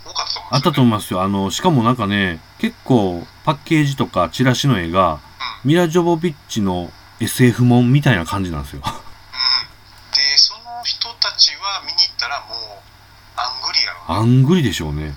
[0.08, 1.22] 多かったと思うんあったとう思いますよ。
[1.22, 5.20] あの、しかもなんかね、結構パッケージとかチラシの絵が、
[5.64, 8.82] ミラ・ジョボビッチの SF もんみたいな感じなんですよ。
[8.86, 12.88] うん、でその人たちは見に行ったらもう
[13.36, 15.16] アングリやろあんぐりでしょうね。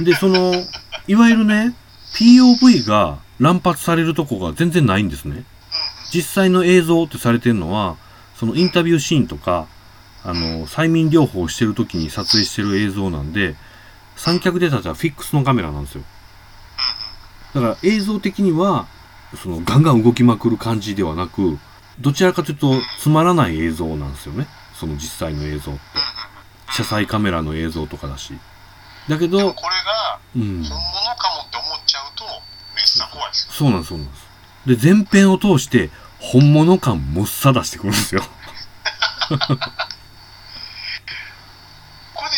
[0.00, 0.52] で、その、
[1.06, 1.74] いわゆるね、
[2.14, 5.44] POV が乱発されるとこが全然ないんですね。
[6.12, 7.96] 実際の映像ってされてるのは、
[8.36, 9.66] そのインタビューシーンとか、
[10.24, 13.56] あの、催眠療法をしてる時に撮影してる映像なんで、
[14.18, 16.02] 三脚で立ったフィックスのカメラなんですよ。
[17.54, 18.86] だから映像的には、
[19.42, 21.58] そのガンガン動きまくる感じではなく、
[22.00, 24.46] どちらかというとつまらない映像なんですよね。
[24.74, 25.80] その実際の映像って。
[26.72, 28.34] 車載カメラの映像とかだし。
[29.08, 30.62] だけど、これがうん。
[30.62, 32.24] 本物かもって思っちゃうと
[32.76, 34.16] めっちゃ怖いですよそうなんです、そうなんで
[34.76, 34.86] す。
[34.86, 38.22] で、前編を通して、本物感もっさ出してくるんですよ。
[39.28, 39.46] これで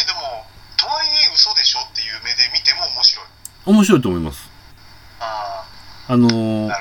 [0.05, 2.81] でもとはいえ嘘でしょっていう目で見ても
[3.66, 4.48] 面白いと思います。
[5.20, 5.64] あ
[6.08, 6.74] あのあーね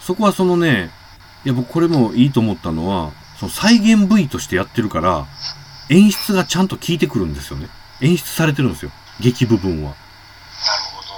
[0.00, 0.90] そこはそのね、
[1.44, 5.26] いや僕これもいいと思ったのは、その再現部位としてやってるから、
[5.90, 7.68] 演出がちゃんと効いてくるんですよね。
[8.00, 8.90] 演出されてるんですよ。
[9.20, 9.90] 劇部分は。
[9.90, 9.96] な
[10.76, 11.08] るほど、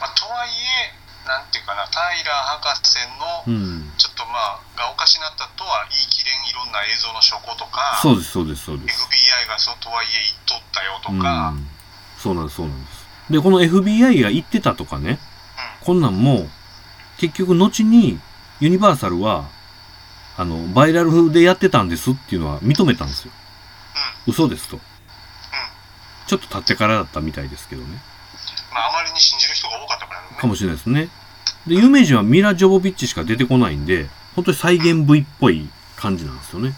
[0.00, 2.98] まあ、とはいえなんていうかなタイラー博士
[3.46, 3.92] うのん。
[3.96, 9.00] ちょっとまあがおかしなったとは言い切れんいろんな映像の証拠とかそうです、そうです、そうです。
[9.04, 11.66] FBI がそうとはいえ言っとったよとうか、ん。
[12.18, 13.05] そうなんです、そうなんです。
[13.30, 15.18] で、この FBI が言ってたとかね、
[15.84, 16.46] こんなんも、
[17.18, 18.20] 結局後に
[18.60, 19.48] ユニバーサルは、
[20.36, 23.32] あの、バイラルでやってたんですっていうのは認めたんですよ。
[24.26, 24.78] 嘘ですと。
[26.26, 28.00] ちょっと経ってからだったみたいですけどね。
[28.72, 31.08] まあ、あまりに信じる人が多かったからねかもしれないですね。
[31.66, 36.74] で、有名人はミラ・ジョボビッチしか出てこないんで、本当に再現部位っぽい感じなんですよね。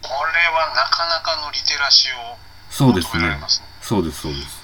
[0.00, 2.38] これはなかなかのリテラシーを
[2.70, 3.38] そうですね
[3.82, 4.61] そうです、そうです。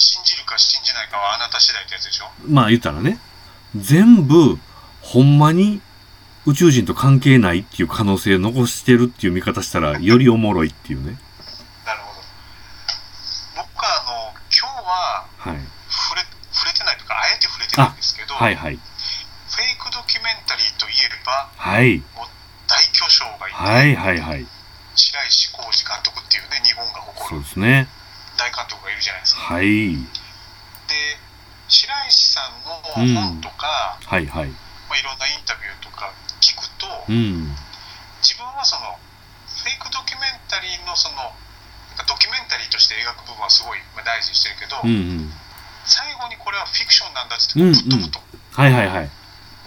[0.00, 2.30] 信じるか信じないかはあなた次第ってやつでしょ？
[2.48, 3.18] まあ言ったらね、
[3.76, 4.58] 全部、
[5.02, 5.80] ほんまに
[6.46, 11.18] 宇宙人と関係ないっていう可能性を残してるっていう見方したら、よりおもろいっていうね。
[11.84, 12.20] なるほど
[13.56, 15.60] 僕はあの今日ははい。
[15.88, 18.76] 触れ触れてないとかあえて触れてないんですけど、はいはい。
[18.76, 22.02] フェイクドキュメンタリーといえばはい。
[22.66, 24.46] 大巨匠がいて、はいはいはい。
[24.94, 27.88] 白石浩二監督っていうね日本が誇そうるですね。
[28.40, 29.92] 大監督がいるじゃないですかはい。
[30.88, 31.20] で
[31.68, 34.48] 白石さんの本とか、はいはい。
[34.88, 36.10] まあ、いろんなインタビューとか
[36.40, 37.52] 聞くと、うん。
[38.24, 38.96] 自分はその
[39.60, 41.30] フェイクドキュメンタリーのその
[42.08, 45.32] ドキュメンタリーとして描く部分はすごいまあ大事にしてるけど、うんうん。
[45.84, 48.18] 最後にこれはフィクションなんだって言ってぶっ飛ぶと、
[48.56, 49.10] はいはいはい。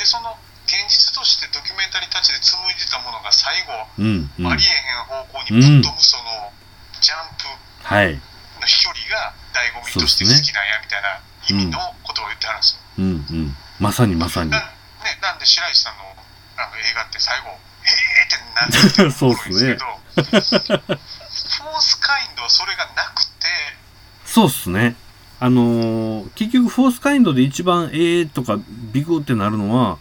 [0.02, 0.34] でその
[0.66, 3.72] 現実としてドキュメンタリーたちで紡いでたものが最後、
[4.02, 4.48] うんうん。
[4.50, 6.52] ありえへん方向にぶっ飛ぶその
[7.00, 7.48] ジャンプ
[7.88, 8.20] はい。
[8.64, 11.20] の飛距離が醍醐味として好きなんやみたいな
[11.52, 12.82] 意味のことを言ってはるんですよ。
[12.98, 13.56] うんうん。
[13.80, 14.50] まさにまさに。
[14.50, 14.64] なね、
[15.22, 16.04] なんで白石さんの
[16.56, 17.50] あの映画って最後
[17.84, 23.48] 「えー!」ってなってる そうっすねところですけどフォースカインドはそれがなくて
[24.26, 24.96] そうっすね。
[25.40, 28.58] あのー結局、フォースカインドで一番ええとか
[28.94, 29.98] ビクってなるのは、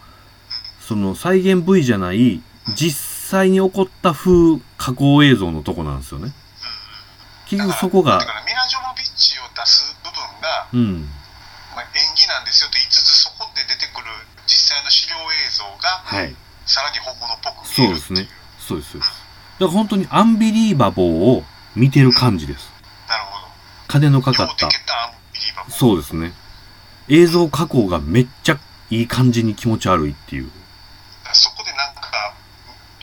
[0.86, 2.40] その再現 V じゃない、
[2.76, 2.92] 実
[3.30, 6.32] 際に起こった風加工映像のとこなんですよね。
[7.53, 11.09] 結局そこがだ、からミラ・ジョボビッチを出す部分が、うん。
[11.76, 14.09] まあ、演技なんですよと言いつつそこで出てくる
[14.46, 16.34] 実際の資料映像がはい。
[16.64, 18.28] さらに本物っぽく見えるそうですね
[18.59, 18.96] そうです。
[18.96, 19.09] だか
[19.61, 21.44] ら本当にアンビリーバボーを
[21.76, 22.70] 見てる感じです。
[23.09, 23.46] なるほど
[23.88, 24.68] 金のかかった
[25.68, 26.32] そうですね。
[27.09, 28.59] 映像加工がめっちゃ
[28.90, 30.50] いい感じに気持ち悪いっていう。
[31.32, 32.34] そこでなんか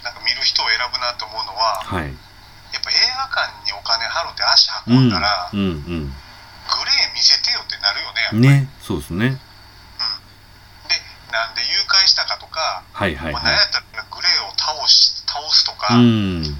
[0.04, 2.06] なんか見る人を選ぶなと思うのははい。
[2.06, 4.94] やっぱ映画館にお金払って足うん。
[4.94, 5.84] うん運んだら、うん。
[5.84, 8.70] グレー見せてよってなるよねやっぱりね。
[8.82, 9.30] そうですね。
[9.30, 10.96] で
[11.32, 15.98] なんで誘拐したかとか、はいはいまあ、何はやったらグレーを倒し倒すとか、い。
[15.98, 16.58] うん。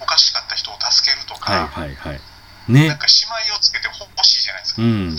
[0.00, 2.20] おかしかった人を助けるとか、はいはいはい。
[2.68, 2.88] なんね。
[2.88, 5.16] か姉妹をつけて欲しいじゃないですか、うん。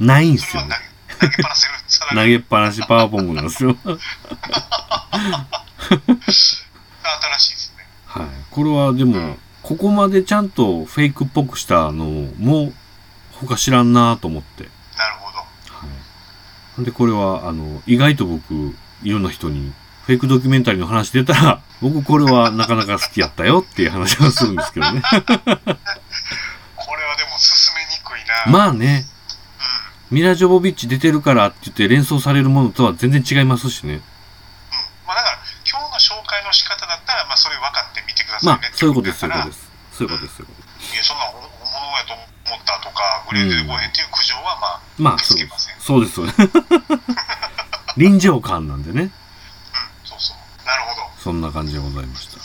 [0.00, 0.76] ないんすよね
[1.20, 1.26] 投。
[1.28, 3.76] げ投げっぱなせるさら投にげっぱなしパワーボムなんですよ。
[5.90, 8.26] 新しいですねはい。
[8.50, 9.36] これはでも、
[9.70, 12.04] ここまでちゃんとフェイクっぽくしたの
[12.40, 12.72] も、
[13.34, 14.64] 他知らんなと思って。
[14.64, 15.86] なるほどは
[16.80, 16.84] い。
[16.84, 19.72] で、これは、あの、意外と僕、いろんな人に、
[20.06, 25.02] フェイクドキュメンタリーの話出たら、 僕これはなかなか好きやったよっていう話はするんですけどね。
[25.02, 29.06] これはでも進めにくいなまあね、
[30.10, 33.92] うんミラ・ジョボビッチ出てるからって言って連想されるものとは全然違いますしね。
[33.94, 34.02] うん
[35.06, 37.80] まあ、だから今日の紹介の仕方だったら、まあ、それ分か
[38.40, 39.70] ってみてくださまあそういうことです、そういうことです。
[39.92, 40.94] そういうことです、そういうことです。
[40.94, 45.76] いやそんな本物やと思ったとかグレードでごへんっていう苦情はまあ、まあ、受そうです。
[45.80, 46.38] そうです、そうです。
[47.96, 49.02] 臨場感なんでね。
[49.02, 49.10] うん
[50.04, 52.38] そうそうなるほどそんな感じでございました。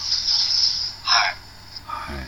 [1.10, 2.26] はいはい。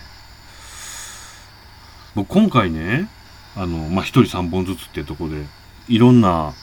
[2.15, 3.09] 僕今回ね、
[3.55, 5.45] あの、まあ、一人三本ずつっていうところで、
[5.87, 6.53] いろんな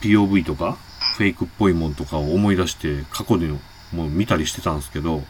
[0.00, 0.76] POV とか、
[1.16, 3.58] フェイクっぽいもんとかを思い出して、過去での
[3.92, 5.22] もう見たりしてたんですけど、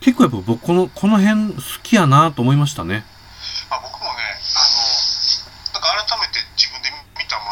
[0.00, 3.04] 結構やっぱ僕この、この辺好きやなと思いましたね。
[3.70, 4.22] まあ、僕もね
[4.54, 7.48] あのなんか改めて自分で見たも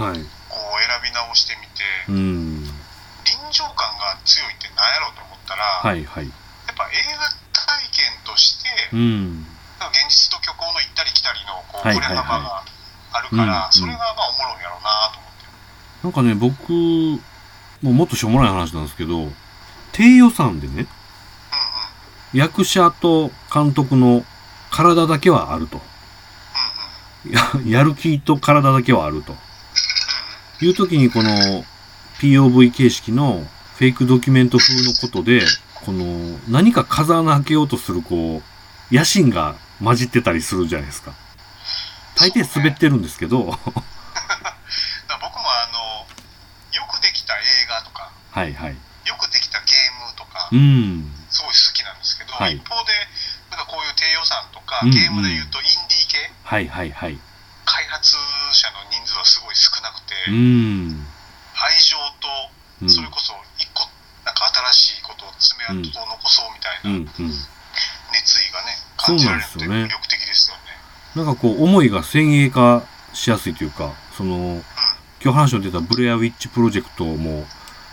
[0.00, 0.22] はい。
[0.48, 2.64] こう選び直してみて、うん。
[2.64, 6.24] 臨場感が強いって何やろうと思ったら、はいはい。
[6.24, 6.30] や
[6.72, 9.46] っぱ映画体験として、うん。
[9.80, 12.64] 現実と虚構の行ったり来たりのこうはいはが
[13.12, 15.44] あるから、うんそれがまあおもろいんやろうなと思って。
[16.02, 16.72] なんかね、僕、
[17.82, 19.28] もうもっとしょうもない話なんですけど、
[19.92, 20.86] 低予算でね。
[22.32, 24.24] 役者と監督の
[24.70, 25.80] 体だけはあると。
[27.28, 29.34] ややる気と体だけはあると。
[30.64, 31.64] いう時にこの
[32.20, 33.44] POV 形式の
[33.76, 35.42] フェイクドキュメント風のことで、
[35.86, 38.42] この何か風穴開けようとするこ
[38.90, 41.14] う、野心が混じってたりするじゃないですか。
[42.16, 43.72] 大抵滑ってるんですけど、 だから
[45.22, 46.06] 僕もあの、
[46.72, 48.76] よくできた映画とか、はいはい。
[49.06, 51.19] よくできたゲームとかう、ん。
[52.40, 52.92] はい一方で、
[53.52, 57.18] なんかこういう低予算とか、うんうんゲームで言うとインディー系、はいはいはい。
[57.68, 58.16] 開発
[58.52, 61.06] 者の人数はすごい少なくて、うん。
[61.52, 62.28] 愛情と、
[62.82, 62.90] うん。
[62.90, 63.84] それこそ一個、
[64.24, 67.30] なんか新しいことを爪痕を残そうみたいうんなうん。
[68.12, 70.62] 熱意がね、そう感じらなんですよねれるって魅力的ですよね。
[71.14, 72.82] なんかこう、思いが先鋭化
[73.12, 74.64] しやすいというか、その、
[75.22, 77.44] 今日話の出たブレアウィッチプロジェクトも、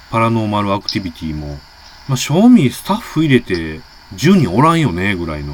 [0.09, 1.59] パラノーマルアクティビティも、
[2.07, 3.81] まあ、正味スタッフ入れて
[4.15, 5.53] 10人おらんよね、ぐらいの。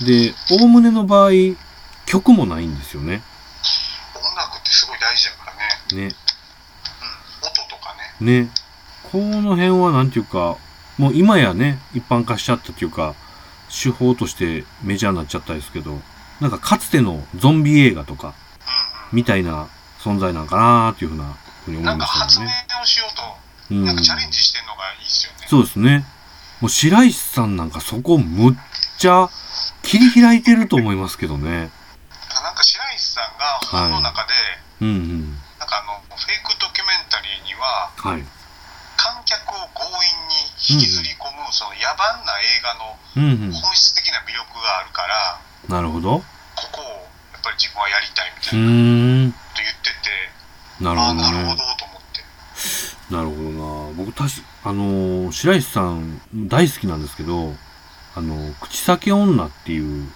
[0.00, 0.06] うん。
[0.06, 1.30] で、おおむねの場合、
[2.06, 3.22] 曲もないんですよね。
[4.14, 5.50] 音楽ってすごい大事だか
[5.90, 6.08] らね。
[6.08, 6.08] ね。
[6.08, 6.10] うん。
[6.10, 6.14] 音
[7.68, 8.42] とかね。
[8.42, 8.50] ね。
[9.10, 10.56] この辺はなんていうか、
[10.98, 13.14] もう今やね、一般化しちゃったっていうか、
[13.70, 16.00] 手法としてメジャーになっちゃったですけど、
[16.40, 18.32] なんかかつてのゾンビ映画とか、うん
[19.12, 19.68] みたいな
[20.00, 21.84] 存在なんかなーっていうふうな、ふうにうん。
[21.84, 22.66] なんか思いました発明よね。
[22.82, 23.22] をしようと、
[23.70, 23.84] うん。
[23.84, 25.46] なんかチャレンジしてんのがいいですよね。
[25.48, 26.04] そうですね。
[26.60, 28.56] もう白石さんなんかそこむっ
[28.98, 29.28] ちゃ
[29.82, 31.70] 切り開いてると思いますけどね。
[32.42, 34.32] なんか白石さんが本の中で、
[34.80, 35.30] うんうん。
[35.58, 38.24] なんかあの、フェイクドキュメンタリーには、はい。
[38.96, 43.52] 観客を強引に引きずり込む、その野蛮な映画のうんうん。
[43.52, 46.18] 本質的な魅力があるから、なるほど。
[46.20, 46.24] こ
[46.72, 46.84] こを
[47.32, 51.76] やっぱり自分はやりたいみうたいなと言ってて、なるほどああ、なるほどね。
[51.76, 52.24] と思って。
[53.10, 54.04] なるほどな。
[54.04, 57.52] 僕たし、あのー白石さん大好きなんですけど、
[58.16, 60.08] あのー口先女っていう、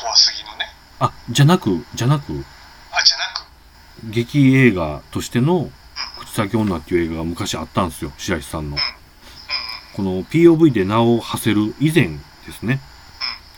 [0.00, 0.66] 怖すぎのね。
[1.00, 3.24] あ、じゃなく、じゃなく、あ、じゃな
[4.08, 5.68] く、劇映画としての
[6.20, 8.12] 口先女っていう映画が昔あったんですよ。
[8.18, 8.76] 白石さんの。
[9.96, 12.06] この POV で名を馳せる以前
[12.46, 12.78] ですね。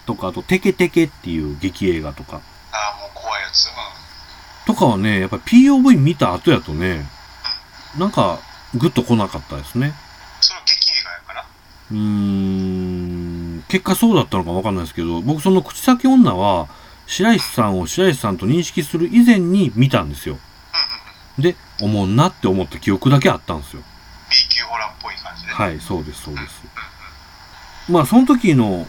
[0.06, 2.40] とか、あと、テケテケっていう劇映画とか。
[2.72, 3.66] ああ、もう怖いやつ。
[3.66, 4.74] うん。
[4.74, 7.04] とかはね、やっぱり POV 見た後やとね、
[7.98, 8.38] なんか、
[8.74, 9.92] グッと来なかったですね。
[10.44, 11.46] それは劇映画やから。
[11.90, 16.68] うーん、結果そうだったのかわかんないですけど、僕その口先女は、
[17.06, 20.34] 白石さんを白石さんと認識する以前に見たんですよ。
[20.34, 20.44] うんうん
[21.38, 21.42] うん。
[21.42, 23.82] で、思んなって思った記憶だけあったんですよ。
[24.30, 25.52] B 級ホラーっぽい感じで。
[25.52, 26.62] はい、そうです、そうです。
[27.88, 28.86] まあ、その時の、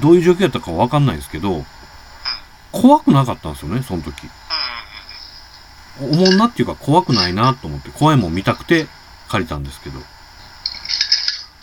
[0.00, 1.64] どういう状況やったかわかんないですけど、
[2.72, 4.28] 怖くなかったんですよね、その時。
[6.00, 6.28] うんうんうん。
[6.28, 8.86] 思んなっていうか怖くないなと思って、怖いもん見たくて
[9.28, 10.00] 借りたんですけど。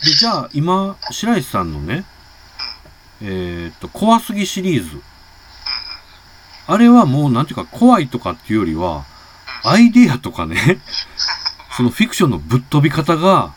[0.06, 2.06] で、じゃあ今、白石さんのね、
[3.22, 5.01] えーっと、怖すぎシリーズ。
[6.68, 9.03] あれはもうなんていうか怖いとかっていうよりは、
[9.64, 10.80] アイデアとかね、
[11.76, 13.53] そのフィクションのぶっ飛び方が、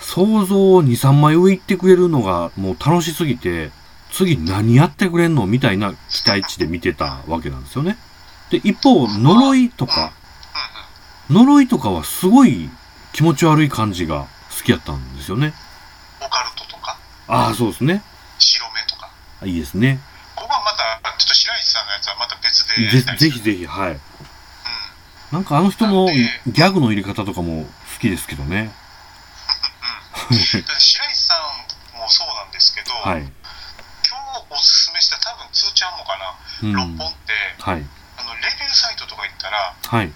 [0.00, 3.70] 想像を2、3枚上行ってくれるのがもう楽しすぎて、
[4.10, 5.46] 次何やってくれんの？
[5.46, 7.98] みたいな期待値で見てたわけなんですよね。
[8.50, 10.12] で、一方、呪いとか、
[11.28, 12.70] 呪いとかはすごい
[13.12, 14.26] 気持ち悪い感じが
[14.60, 15.54] 好きやったんですよね。
[16.20, 16.98] オカルトとか、
[17.28, 18.04] ああ、そうですね。
[18.38, 19.10] 白目とか？
[19.40, 19.98] あいいですね。
[20.36, 23.92] ここはまた、ちょっと白石さんのやつはまた別でやぜりたいぜひぜひ、はい。
[23.92, 24.00] うん。
[25.32, 28.70] なんかあの人のギャグの入れ方とかも好きですけどね。
[30.28, 30.36] うん。
[30.36, 30.44] だって
[30.76, 31.34] 白石さ
[31.96, 33.22] んもそうなんですけど、はい。
[33.22, 36.96] 今日おすすめした多分つーちゃんもかな、うん。
[36.98, 37.86] 六本って、はい。
[38.18, 40.12] あの、レビューサイトとか行ったら、はい。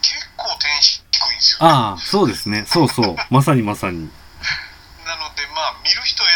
[0.00, 0.80] 結構点
[1.28, 1.72] 低いんですよ、ね。
[1.72, 2.64] ああ、そうですね。
[2.66, 3.16] そうそう。
[3.30, 3.98] まさにまさに。
[3.98, 6.34] なので、まあ、見る人選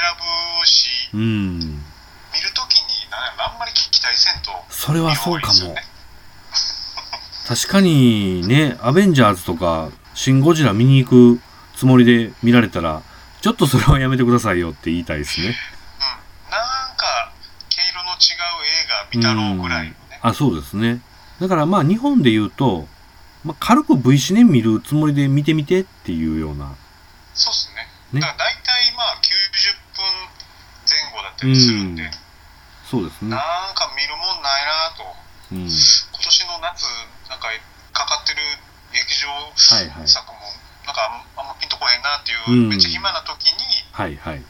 [0.60, 1.58] ぶし、うん。
[1.58, 5.76] 見るときに、あんまり期待せんと、それはそうかも。
[7.48, 11.40] 確かにね、アベンジャーズとか、シン・ゴジラ見に行く
[11.76, 13.02] つもりで見られたら、
[13.40, 15.46] ちょっとそれはやめてくださいよって言いたいですね。
[15.46, 16.50] うん。
[16.50, 17.32] なんか、
[17.68, 18.16] 毛色の違う
[18.66, 20.18] 映画見たろうぐらいのね。
[20.22, 21.00] あ、そうですね。
[21.40, 22.88] だからまあ日本で言うと、
[23.46, 26.74] まあ、軽く V シネ見るつもりで見てみてっていうような。
[27.32, 28.18] そうっすね。
[28.18, 30.02] ねだから大体まあ90分
[30.82, 32.10] 前後だったりするんで、うん
[32.86, 33.38] そうですねな。
[33.38, 35.02] んか見るもんないなと。
[35.50, 35.66] うん。
[35.66, 36.86] 今年の夏、
[37.26, 37.50] なんか
[37.94, 38.38] かかってる
[38.94, 40.08] 劇場はいはい。
[40.08, 40.38] 作も
[40.86, 44.42] なんかあんまピンとこへんなっていう、うんめっちゃ暇な時にはいはい。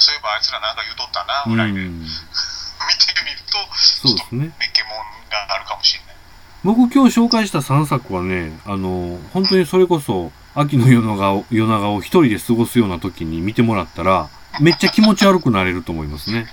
[0.00, 2.04] そういえばあいつらなんか言うとったなうぐらいで、見ん。
[2.04, 4.52] てみるとそうですね。
[4.60, 6.16] メッケモンがあるかもしれない
[6.62, 14.28] 僕今日紹介した3作はね、あの、本当にそれこそ、秋の夜長を、夜長を一人で過ごすような時に見てもらったら、
[14.60, 16.46] めっちゃ気持ち悪くなれると思いますね。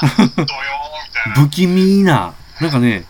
[1.34, 3.04] 不気味な、なんかね、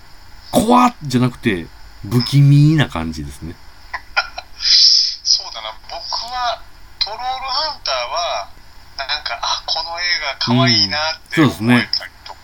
[0.51, 1.67] 怖っじゃなくて、
[2.11, 3.55] 不気味な感じですね。
[5.23, 5.95] そうだな僕
[6.33, 6.63] は
[6.99, 8.49] トロールハンターは
[8.97, 10.05] なんかあこの映
[10.35, 12.39] 画かわいいなってうん思そうですねえたりとか、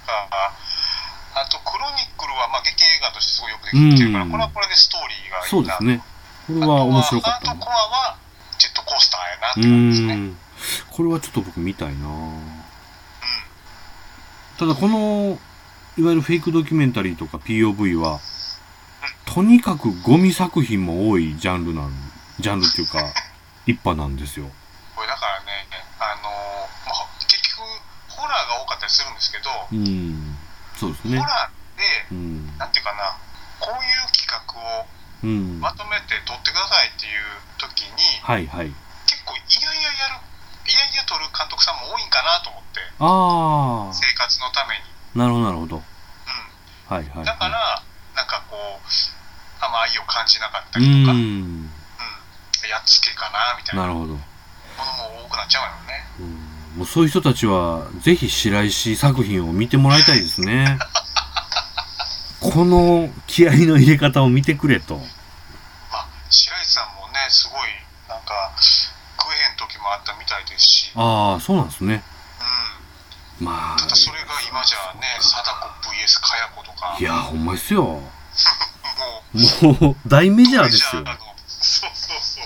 [1.35, 6.03] あとクロニクルはまあ劇映画としてすごいよくできてるから、うんこれはこれでストーリーがいいなそうですね。
[6.47, 8.17] これは面白かったなあとコアは
[8.59, 10.45] ジェットコースターやなってう感じですね。
[10.91, 12.09] これはちょっと僕見たいな
[14.59, 15.39] ただこの、
[15.99, 18.21] いわゆるフェイクドキュメンタリーとか POV は、
[19.27, 21.93] とにかくゴミ作品も多いジャンルなん、
[22.39, 23.03] ジャンルっていうか、
[23.67, 24.47] 一派なんですよ。
[24.95, 25.67] これだからね、
[25.99, 27.63] あのーまあ、結局
[28.09, 30.37] ホラーが多かったりするんですけど、うん。
[30.77, 31.25] そうですねホ。
[31.25, 32.59] ラーでうん。
[32.59, 33.17] なんていうかな
[33.61, 34.41] こういう企画
[34.81, 34.87] を
[35.23, 35.61] うん。
[35.61, 37.23] まとめて撮ってくださいっていう
[37.59, 38.73] 時に、はいはい。
[39.07, 40.25] 結構いやいややる
[40.67, 44.83] いやいや撮る監督さんも多いんかなと思ってあ生活のために、
[45.17, 45.77] あ、なるほどなるほど。
[45.77, 45.83] う
[46.89, 47.83] はいはい、ん、だから
[48.17, 48.81] なんかこう
[49.65, 51.71] あんま愛を感じなかったうりとか、うんん。
[52.69, 54.15] やっつけかなみたいななるほど。
[54.15, 60.77] ものも多くなっちゃうよねうんもうそういう人たちは、ぜひ白石作品を見てもらいたいですね。
[62.53, 64.97] この気合の入れ方を見てくれと。
[64.97, 67.69] まあ白石さんもねすごい
[68.09, 72.03] なんか食えへん時もあったみたいですし、うん、ああ、そうなんですね。
[73.41, 73.79] まあ。
[73.79, 75.45] ただそれが今じゃね貞
[75.83, 76.97] 子 VS かや子とか。
[76.99, 77.83] いや、ほんまですよ。
[77.83, 78.03] も
[79.81, 81.05] もう、大メうジャーですよ。
[81.49, 82.45] そうそうそう。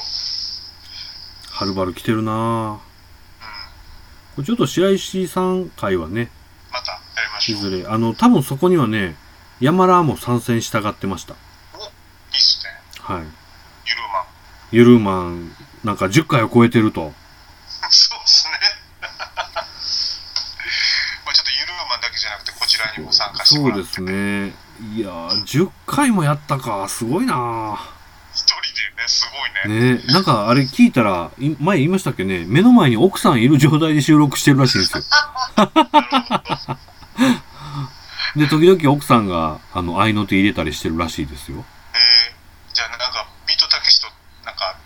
[1.51, 2.33] はるばる来てるな。
[2.33, 2.79] ぁうん。
[2.79, 2.81] こ
[4.39, 6.31] れちょっと白石さん会はね、
[6.73, 7.59] またやりましょう。
[7.59, 9.17] いずれ、あの、多分そこにはね、
[9.61, 11.35] 山田も参戦したがってました。
[11.35, 11.39] いい
[12.39, 13.23] っすねはい。
[13.23, 13.31] ゆる
[14.13, 14.25] まん
[14.71, 15.53] ゆるマン、
[15.83, 17.13] なんか10回を超えてると。
[17.91, 18.53] そうですね
[21.25, 24.55] まあちょっとゆるまんだけじゃなくてこちらにも参加してもらってそうですね。
[24.95, 26.89] いやー、10回もやったか。
[26.89, 27.81] すごいな
[28.33, 28.55] 一人
[28.97, 29.29] でねす
[29.65, 35.03] ごいねねなんかあれ聞いたら、い前言いましたっけね、目の前に奥さんいる状態で収録してるらしいんですよ。
[38.37, 41.65] で、時々奥さんが、あの、合いの手入れたりしてるらしいですよ。
[41.95, 44.09] えー、じゃあなんかビートたけしと
[44.45, 44.77] なんか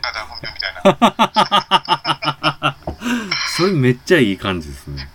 [0.00, 0.74] ただ本名みたい
[2.60, 2.76] な
[3.56, 5.08] それめっちゃいい感じですね。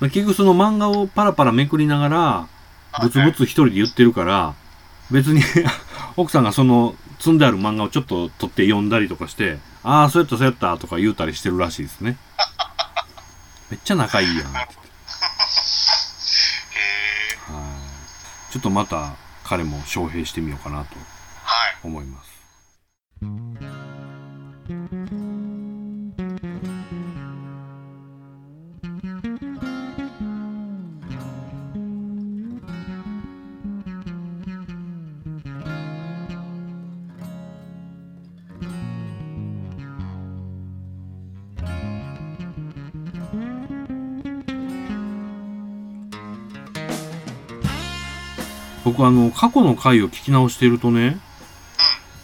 [0.00, 2.48] 結局その漫画をパラパラめくりながら、うん
[3.00, 4.54] ブツブツ一人で言ってるから、
[5.10, 5.42] 別に
[6.16, 12.16] 奥さんがその積んである漫画をちょっと取って読んだりとかして、ああ、そうやったそうやったとか言うたりしてるらしいですね。
[13.70, 14.52] めっちゃ仲いいやん。
[14.52, 14.62] はい。
[14.62, 14.70] へえ
[18.50, 20.96] ちょっとまた彼も招聘してみようかなと
[21.44, 22.29] はい思います。
[49.00, 51.18] 僕あの、過去の回を聞き直してるとね、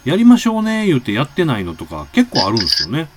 [0.05, 3.09] やりましょうね言ってやってないのとか結構あるんですよね。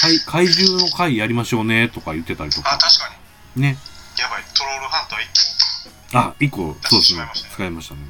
[0.00, 2.74] 怪怪獣の回やりましょうねとか言ってたりとか。
[2.74, 3.14] あ確か
[3.54, 3.76] にね。
[4.18, 7.28] やばいトロールハンター1あ、一個、そうですね。
[7.52, 8.00] 使いましたね。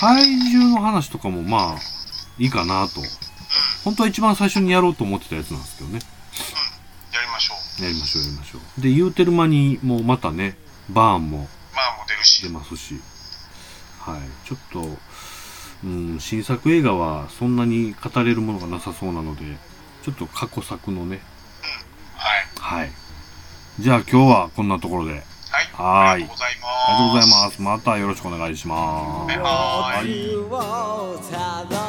[0.00, 1.78] 怪獣の話とかもまあ、
[2.38, 3.02] いいかなと。
[3.84, 6.00] 本当は一番最初にやろうと思ってたやつなんですけどね。
[6.00, 8.80] 個やりましょうやりましょう、やりましょう。
[8.80, 10.56] で、言うてる間に、もうまたね、
[10.88, 11.48] バーンも
[12.24, 13.00] し出ますし。
[14.00, 14.20] はい。
[14.48, 14.98] ちょっと、
[15.84, 19.42] うん、新作映画はそんなに語れるものがなさそうなので、
[20.02, 21.20] ちょっと過去作のね、
[22.60, 22.92] はいはい。
[23.78, 25.12] じゃあ今日はこんなところで。
[25.12, 25.22] はい
[25.72, 27.62] はーいありがとうございますありがとうございます。
[27.62, 29.38] またよろしくお願いします。
[29.38, 29.42] は
[29.96, 31.79] はいをたどって